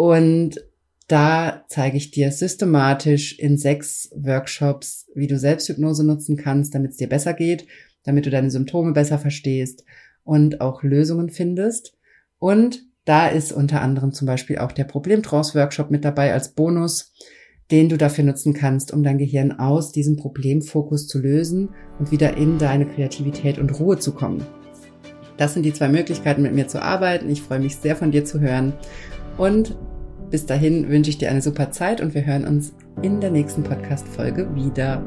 Und 0.00 0.64
da 1.08 1.66
zeige 1.68 1.98
ich 1.98 2.10
dir 2.10 2.32
systematisch 2.32 3.38
in 3.38 3.58
sechs 3.58 4.10
Workshops, 4.16 5.10
wie 5.14 5.26
du 5.26 5.38
Selbsthypnose 5.38 6.06
nutzen 6.06 6.38
kannst, 6.38 6.74
damit 6.74 6.92
es 6.92 6.96
dir 6.96 7.06
besser 7.06 7.34
geht, 7.34 7.66
damit 8.04 8.24
du 8.24 8.30
deine 8.30 8.50
Symptome 8.50 8.94
besser 8.94 9.18
verstehst 9.18 9.84
und 10.24 10.62
auch 10.62 10.82
Lösungen 10.82 11.28
findest. 11.28 11.98
Und 12.38 12.82
da 13.04 13.28
ist 13.28 13.52
unter 13.52 13.82
anderem 13.82 14.12
zum 14.12 14.26
Beispiel 14.26 14.56
auch 14.56 14.72
der 14.72 14.84
Problemtrance-Workshop 14.84 15.90
mit 15.90 16.02
dabei 16.02 16.32
als 16.32 16.54
Bonus, 16.54 17.12
den 17.70 17.90
du 17.90 17.98
dafür 17.98 18.24
nutzen 18.24 18.54
kannst, 18.54 18.94
um 18.94 19.02
dein 19.02 19.18
Gehirn 19.18 19.52
aus 19.52 19.92
diesem 19.92 20.16
Problemfokus 20.16 21.08
zu 21.08 21.18
lösen 21.18 21.74
und 21.98 22.10
wieder 22.10 22.38
in 22.38 22.56
deine 22.56 22.86
Kreativität 22.86 23.58
und 23.58 23.78
Ruhe 23.78 23.98
zu 23.98 24.14
kommen. 24.14 24.46
Das 25.36 25.52
sind 25.52 25.64
die 25.64 25.74
zwei 25.74 25.90
Möglichkeiten, 25.90 26.40
mit 26.40 26.54
mir 26.54 26.68
zu 26.68 26.80
arbeiten. 26.80 27.28
Ich 27.28 27.42
freue 27.42 27.60
mich 27.60 27.76
sehr 27.76 27.96
von 27.96 28.10
dir 28.10 28.24
zu 28.24 28.40
hören. 28.40 28.72
Und 29.36 29.76
bis 30.30 30.46
dahin 30.46 30.88
wünsche 30.88 31.10
ich 31.10 31.18
dir 31.18 31.30
eine 31.30 31.42
super 31.42 31.70
Zeit 31.70 32.00
und 32.00 32.14
wir 32.14 32.24
hören 32.24 32.46
uns 32.46 32.72
in 33.02 33.20
der 33.20 33.30
nächsten 33.30 33.62
Podcast-Folge 33.62 34.54
wieder. 34.54 35.02